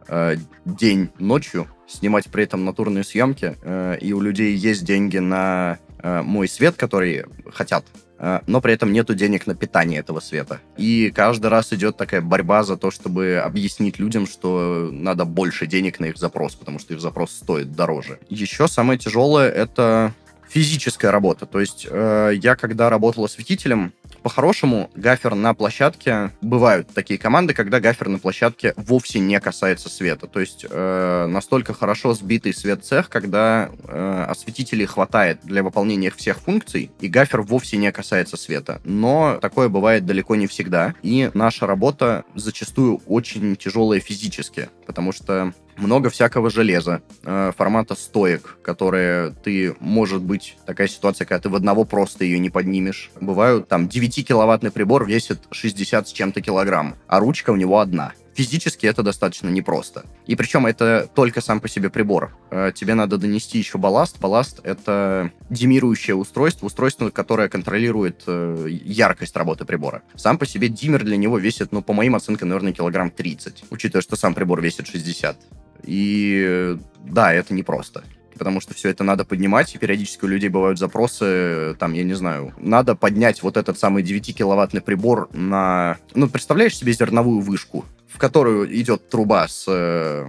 день 0.67 1.11
ночью, 1.19 1.69
снимать 1.87 2.27
при 2.27 2.45
этом 2.45 2.65
натурные 2.65 3.05
съемки, 3.05 3.57
и 4.05 4.13
у 4.13 4.21
людей 4.21 4.55
есть 4.57 4.85
деньги 4.85 5.19
на 5.19 5.79
Э, 5.94 5.94
мой 6.23 6.49
свет, 6.49 6.77
который 6.77 7.25
хотят, 7.53 7.85
э, 8.19 8.41
но 8.47 8.61
при 8.61 8.75
этом 8.75 8.93
нету 8.93 9.15
денег 9.15 9.47
на 9.47 9.55
питание 9.55 10.01
этого 10.01 10.21
света. 10.21 10.61
И 10.77 11.11
каждый 11.15 11.47
раз 11.47 11.73
идет 11.73 11.97
такая 11.97 12.21
борьба 12.21 12.63
за 12.63 12.77
то, 12.77 12.91
чтобы 12.91 13.43
объяснить 13.45 13.99
людям, 13.99 14.27
что 14.27 14.91
надо 14.93 15.25
больше 15.25 15.67
денег 15.67 16.01
на 16.01 16.07
их 16.07 16.19
запрос, 16.19 16.55
потому 16.55 16.79
что 16.79 16.95
их 16.95 17.01
запрос 17.01 17.33
стоит 17.33 17.73
дороже. 17.73 18.19
Еще 18.29 18.69
самое 18.69 18.99
тяжелое— 18.99 19.51
это 19.51 20.13
физическая 20.49 21.11
работа. 21.11 21.47
То 21.47 21.61
есть 21.61 21.87
э, 21.91 22.33
я, 22.37 22.55
когда 22.55 22.91
работал 22.91 23.25
осветителем, 23.25 23.93
по-хорошему, 24.25 24.91
гафер 24.95 25.35
на 25.35 25.53
площадке... 25.53 26.33
Бывают 26.41 26.89
такие 26.95 27.19
команды, 27.19 27.53
когда 27.53 27.79
гафер 27.79 28.09
на 28.09 28.19
площадке 28.19 28.73
вовсе 28.77 29.19
не 29.19 29.39
касается 29.39 29.91
света. 29.91 30.27
То 30.27 30.41
есть 30.41 30.65
э, 30.69 31.27
настолько 31.27 31.75
хорошо 31.75 32.15
сбитый 32.15 32.55
свет 32.55 32.85
цех, 32.85 33.11
когда 33.11 33.69
э, 33.87 34.25
осветителей 34.27 34.87
хватает 34.87 35.41
для 35.45 35.63
выполнения 35.63 36.11
всех 36.11 36.39
функций, 36.39 36.91
и 37.01 37.09
гафер 37.09 37.43
вовсе 37.43 37.77
не 37.77 37.93
касается 37.93 38.39
света. 38.39 38.81
Но 38.85 39.39
такое 39.43 39.69
бывает 39.69 40.07
далеко 40.07 40.37
не 40.37 40.47
всегда. 40.47 40.95
И 41.03 41.31
наша 41.35 41.67
работа 41.67 42.25
зачастую 42.35 43.03
очень 43.07 43.57
тяжелая 43.57 44.01
физически, 44.01 44.71
потому 44.87 45.13
что 45.13 45.53
много 45.77 46.11
всякого 46.11 46.51
железа, 46.51 47.03
э, 47.23 47.53
формата 47.57 47.95
стоек, 47.95 48.59
которые 48.63 49.31
ты, 49.43 49.75
может 49.81 50.23
быть, 50.23 50.57
такая 50.67 50.89
ситуация, 50.89 51.27
когда 51.27 51.41
ты 51.41 51.49
в 51.49 51.55
одного 51.55 51.85
просто 51.85 52.25
ее 52.25 52.39
не 52.39 52.51
поднимешь. 52.51 53.11
Бывают 53.21 53.69
там 53.69 53.87
9-киловаттный 53.87 54.71
прибор 54.71 55.07
весит 55.07 55.41
60 55.51 56.09
с 56.09 56.13
чем-то 56.13 56.41
килограмм, 56.41 56.97
а 57.07 57.21
ручка 57.21 57.51
у 57.51 57.57
него 57.57 57.81
одна. 57.81 58.13
Физически 58.35 58.87
это 58.87 59.05
достаточно 59.05 59.49
непросто. 59.49 60.05
И 60.27 60.35
причем 60.35 60.67
это 60.67 61.09
только 61.15 61.41
сам 61.41 61.61
по 61.61 61.69
себе 61.69 61.89
прибор. 61.89 62.37
Э, 62.51 62.73
тебе 62.75 62.95
надо 62.95 63.17
донести 63.17 63.59
еще 63.59 63.79
балласт. 63.79 64.19
Балласт— 64.19 64.61
это 64.65 65.31
димирующее 65.51 66.17
устройство, 66.17 66.67
устройство, 66.67 67.11
которое 67.11 67.49
контролирует 67.49 68.25
э, 68.27 68.67
яркость 68.69 69.37
работы 69.37 69.65
прибора. 69.65 70.03
Сам 70.17 70.37
по 70.37 70.47
себе 70.47 70.69
диммер 70.69 71.05
для 71.05 71.17
него 71.17 71.39
весит, 71.39 71.71
ну, 71.71 71.81
по 71.81 71.93
моим 71.93 72.17
оценкам, 72.17 72.49
наверное, 72.49 72.73
килограмм 72.73 73.11
30, 73.11 73.67
учитывая, 73.71 74.03
что 74.03 74.17
сам 74.17 74.35
прибор 74.35 74.61
весит 74.61 74.89
60. 74.89 75.37
И 75.87 76.77
да, 77.05 77.33
это 77.33 77.55
непросто 77.55 78.05
потому 78.39 78.61
что 78.61 78.75
все 78.75 78.91
это 78.91 79.05
надо 79.05 79.25
поднимать, 79.25 79.75
и 79.75 79.79
периодически 79.79 80.25
у 80.25 80.29
людей 80.29 80.49
бывают 80.49 80.79
запросы, 80.79 81.77
там, 81.79 81.93
я 81.93 82.05
не 82.05 82.15
знаю, 82.15 82.53
надо 82.59 82.95
поднять 82.95 83.43
вот 83.43 83.57
этот 83.57 83.79
самый 83.79 84.03
9-киловаттный 84.03 84.81
прибор 84.81 85.29
на... 85.33 85.99
Ну, 86.15 86.29
представляешь 86.29 86.77
себе 86.77 86.93
зерновую 86.93 87.41
вышку, 87.41 87.85
в 88.09 88.19
которую 88.19 88.75
идет 88.81 89.09
труба 89.09 89.49
с 89.49 89.65
э, 89.69 90.27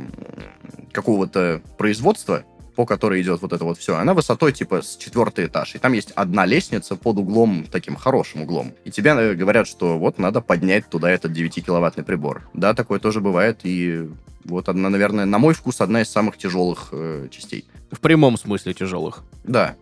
какого-то 0.91 1.61
производства, 1.77 2.43
по 2.75 2.85
которой 2.85 3.21
идет 3.21 3.41
вот 3.41 3.53
это 3.53 3.63
вот 3.63 3.77
все, 3.77 3.95
она 3.95 4.13
высотой 4.13 4.51
типа 4.51 4.81
с 4.81 4.97
четвертый 4.97 5.45
этаж. 5.45 5.75
И 5.75 5.77
там 5.77 5.93
есть 5.93 6.11
одна 6.11 6.45
лестница 6.45 6.95
под 6.95 7.17
углом, 7.17 7.65
таким 7.71 7.95
хорошим 7.95 8.41
углом. 8.41 8.73
И 8.83 8.91
тебе 8.91 9.11
э, 9.11 9.33
говорят, 9.33 9.67
что 9.67 9.97
вот 9.97 10.19
надо 10.19 10.41
поднять 10.41 10.89
туда 10.89 11.09
этот 11.09 11.31
9-киловаттный 11.31 12.03
прибор. 12.03 12.49
Да, 12.53 12.73
такое 12.73 12.99
тоже 12.99 13.21
бывает, 13.21 13.61
и 13.63 14.09
вот 14.45 14.69
одна, 14.69 14.89
наверное, 14.89 15.25
на 15.25 15.39
мой 15.39 15.53
вкус, 15.53 15.81
одна 15.81 16.01
из 16.01 16.09
самых 16.09 16.37
тяжелых 16.37 16.89
э, 16.91 17.27
частей. 17.31 17.65
В 17.91 17.99
прямом 17.99 18.37
смысле 18.37 18.73
тяжелых. 18.73 19.23
Да. 19.43 19.75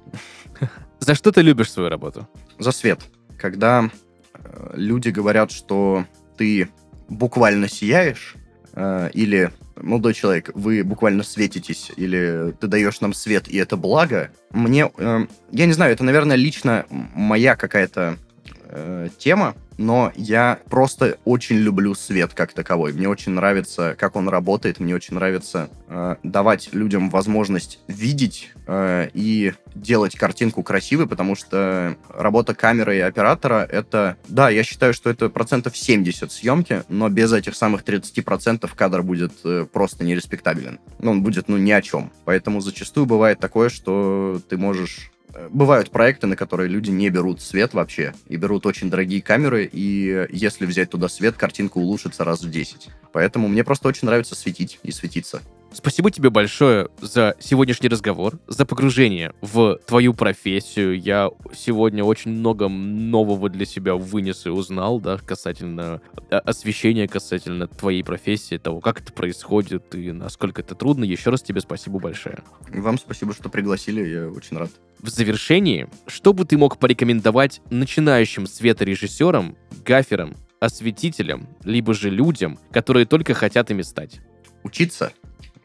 За 0.99 1.15
что 1.15 1.31
ты 1.31 1.41
любишь 1.41 1.71
свою 1.71 1.89
работу? 1.89 2.27
За 2.59 2.71
свет. 2.71 3.01
Когда 3.37 3.89
э, 4.33 4.73
люди 4.75 5.09
говорят, 5.09 5.51
что 5.51 6.05
ты 6.37 6.69
буквально 7.09 7.67
сияешь, 7.67 8.35
э, 8.73 9.09
или 9.13 9.51
молодой 9.75 10.13
человек, 10.13 10.51
вы 10.53 10.83
буквально 10.83 11.23
светитесь, 11.23 11.91
или 11.95 12.53
ты 12.59 12.67
даешь 12.67 13.01
нам 13.01 13.13
свет, 13.13 13.47
и 13.47 13.57
это 13.57 13.75
благо, 13.75 14.31
мне, 14.51 14.89
э, 14.97 15.25
я 15.51 15.65
не 15.65 15.73
знаю, 15.73 15.93
это, 15.93 16.03
наверное, 16.03 16.37
лично 16.37 16.85
моя 16.89 17.55
какая-то 17.55 18.17
э, 18.65 19.09
тема, 19.17 19.55
но 19.77 20.11
я 20.15 20.59
просто 20.69 21.17
очень 21.25 21.57
люблю 21.57 21.95
свет 21.95 22.33
как 22.33 22.53
таковой. 22.53 22.93
Мне 22.93 23.07
очень 23.07 23.33
нравится, 23.33 23.95
как 23.97 24.15
он 24.15 24.29
работает, 24.29 24.79
мне 24.79 24.95
очень 24.95 25.15
нравится 25.15 25.69
э, 25.87 26.15
давать 26.23 26.69
людям 26.73 27.09
возможность 27.09 27.79
видеть 27.87 28.51
э, 28.67 29.09
и 29.13 29.53
делать 29.75 30.15
картинку 30.15 30.63
красивой, 30.63 31.07
потому 31.07 31.35
что 31.35 31.95
работа 32.09 32.53
камеры 32.53 32.97
и 32.97 33.01
оператора— 33.01 33.67
это... 33.71 34.17
Да, 34.27 34.49
я 34.49 34.63
считаю, 34.63 34.93
что 34.93 35.09
это 35.09 35.29
процентов 35.29 35.77
70 35.77 36.31
съемки, 36.31 36.83
но 36.89 37.09
без 37.09 37.33
этих 37.33 37.55
самых 37.55 37.83
30% 37.83 38.69
кадр 38.75 39.03
будет 39.03 39.33
э, 39.43 39.65
просто 39.71 40.03
нереспектабелен. 40.03 40.79
Ну, 40.99 41.11
он 41.11 41.23
будет, 41.23 41.47
ну, 41.47 41.57
ни 41.57 41.71
о 41.71 41.81
чем. 41.81 42.11
Поэтому 42.25 42.61
зачастую 42.61 43.05
бывает 43.05 43.39
такое, 43.39 43.69
что 43.69 44.41
ты 44.49 44.57
можешь 44.57 45.12
бывают 45.49 45.89
проекты, 45.91 46.27
на 46.27 46.35
которые 46.35 46.69
люди 46.69 46.89
не 46.89 47.09
берут 47.09 47.41
свет 47.41 47.73
вообще, 47.73 48.13
и 48.27 48.37
берут 48.37 48.65
очень 48.65 48.89
дорогие 48.89 49.21
камеры, 49.21 49.69
и 49.71 50.27
если 50.31 50.65
взять 50.65 50.89
туда 50.89 51.07
свет, 51.07 51.35
картинка 51.35 51.77
улучшится 51.77 52.23
раз 52.23 52.43
в 52.43 52.49
10. 52.49 52.89
Поэтому 53.11 53.47
мне 53.47 53.63
просто 53.63 53.87
очень 53.87 54.05
нравится 54.05 54.35
светить 54.35 54.79
и 54.83 54.91
светиться. 54.91 55.41
Спасибо 55.73 56.11
тебе 56.11 56.29
большое 56.29 56.89
за 57.01 57.35
сегодняшний 57.39 57.89
разговор, 57.89 58.39
за 58.47 58.65
погружение 58.65 59.33
в 59.41 59.79
твою 59.87 60.13
профессию. 60.13 60.99
Я 60.99 61.31
сегодня 61.55 62.03
очень 62.03 62.31
много 62.31 62.67
нового 62.67 63.49
для 63.49 63.65
себя 63.65 63.95
вынес 63.95 64.45
и 64.45 64.49
узнал, 64.49 64.99
да, 64.99 65.17
касательно 65.17 66.01
а, 66.29 66.37
освещения, 66.39 67.07
касательно 67.07 67.67
твоей 67.67 68.03
профессии, 68.03 68.57
того, 68.57 68.81
как 68.81 69.01
это 69.01 69.11
происходит 69.11 69.95
и 69.95 70.11
насколько 70.11 70.61
это 70.61 70.75
трудно. 70.75 71.03
Еще 71.03 71.31
раз 71.31 71.41
тебе 71.41 71.59
спасибо 71.59 71.99
большое. 71.99 72.39
Вам 72.69 72.99
спасибо, 72.99 73.33
что 73.33 73.49
пригласили, 73.49 74.07
я 74.07 74.29
очень 74.29 74.57
рад. 74.57 74.69
В 74.99 75.09
завершении, 75.09 75.87
что 76.07 76.33
бы 76.33 76.45
ты 76.45 76.57
мог 76.57 76.77
порекомендовать 76.77 77.61
начинающим 77.71 78.45
светорежиссерам, 78.47 79.57
гаферам, 79.83 80.35
осветителям, 80.59 81.49
либо 81.63 81.93
же 81.93 82.09
людям, 82.09 82.59
которые 82.71 83.05
только 83.05 83.33
хотят 83.33 83.71
ими 83.71 83.81
стать? 83.81 84.21
Учиться. 84.63 85.11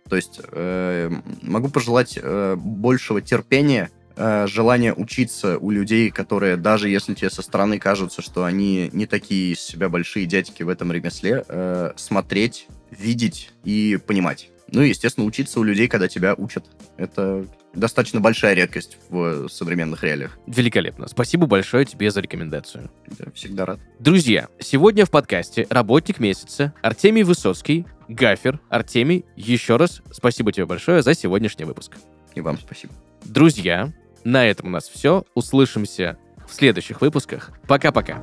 То 0.09 0.17
есть 0.17 0.41
э, 0.53 1.11
могу 1.43 1.69
пожелать 1.69 2.19
э, 2.21 2.57
большего 2.57 3.21
терпения, 3.21 3.91
э, 4.17 4.47
желания 4.47 4.95
учиться 4.95 5.59
у 5.59 5.71
людей, 5.71 6.11
которые, 6.11 6.57
даже 6.57 6.89
если 6.89 7.15
тебе 7.15 7.31
со 7.31 7.43
стороны 7.43 7.79
кажутся, 7.79 8.23
что 8.23 8.45
они 8.45 8.91
не 8.93 9.07
такие 9.07 9.53
из 9.53 9.61
себя 9.61 9.89
большие 9.89 10.27
дядьки 10.27 10.63
в 10.63 10.69
этом 10.69 10.93
ремесле, 10.93 11.45
э, 11.49 11.93
смотреть, 11.97 12.69
видеть 12.91 13.51
и 13.65 13.99
понимать. 14.07 14.51
Ну 14.71 14.83
и, 14.83 14.91
естественно, 14.91 15.27
учиться 15.27 15.61
у 15.61 15.63
людей, 15.63 15.89
когда 15.89 16.09
тебя 16.09 16.35
учат. 16.35 16.65
Это 16.97 17.47
достаточно 17.75 18.21
большая 18.21 18.55
редкость 18.55 18.99
в 19.09 19.49
современных 19.49 20.03
реалиях. 20.03 20.39
Великолепно. 20.47 21.09
Спасибо 21.09 21.47
большое 21.47 21.85
тебе 21.85 22.11
за 22.11 22.21
рекомендацию. 22.21 22.91
Я 23.19 23.31
всегда 23.33 23.67
рад. 23.67 23.81
Друзья, 23.99 24.49
сегодня 24.61 25.05
в 25.05 25.11
подкасте 25.11 25.67
«Работник 25.71 26.19
месяца» 26.19 26.73
Артемий 26.83 27.23
Высоцкий, 27.23 27.87
Гафер. 28.09 28.61
Артемий, 28.69 29.25
еще 29.37 29.77
раз 29.77 30.03
спасибо 30.11 30.53
тебе 30.53 30.67
большое 30.67 31.03
за 31.03 31.15
сегодняшний 31.15 31.65
выпуск. 31.65 31.93
И 32.35 32.41
вам 32.41 32.59
спасибо. 32.59 32.93
Друзья, 33.25 33.93
на 34.25 34.47
этом 34.47 34.69
у 34.69 34.71
нас 34.71 34.89
все. 34.89 35.25
Услышимся 35.35 36.19
в 36.49 36.55
следующих 36.55 37.01
выпусках. 37.01 37.51
Пока-пока. 37.67 38.23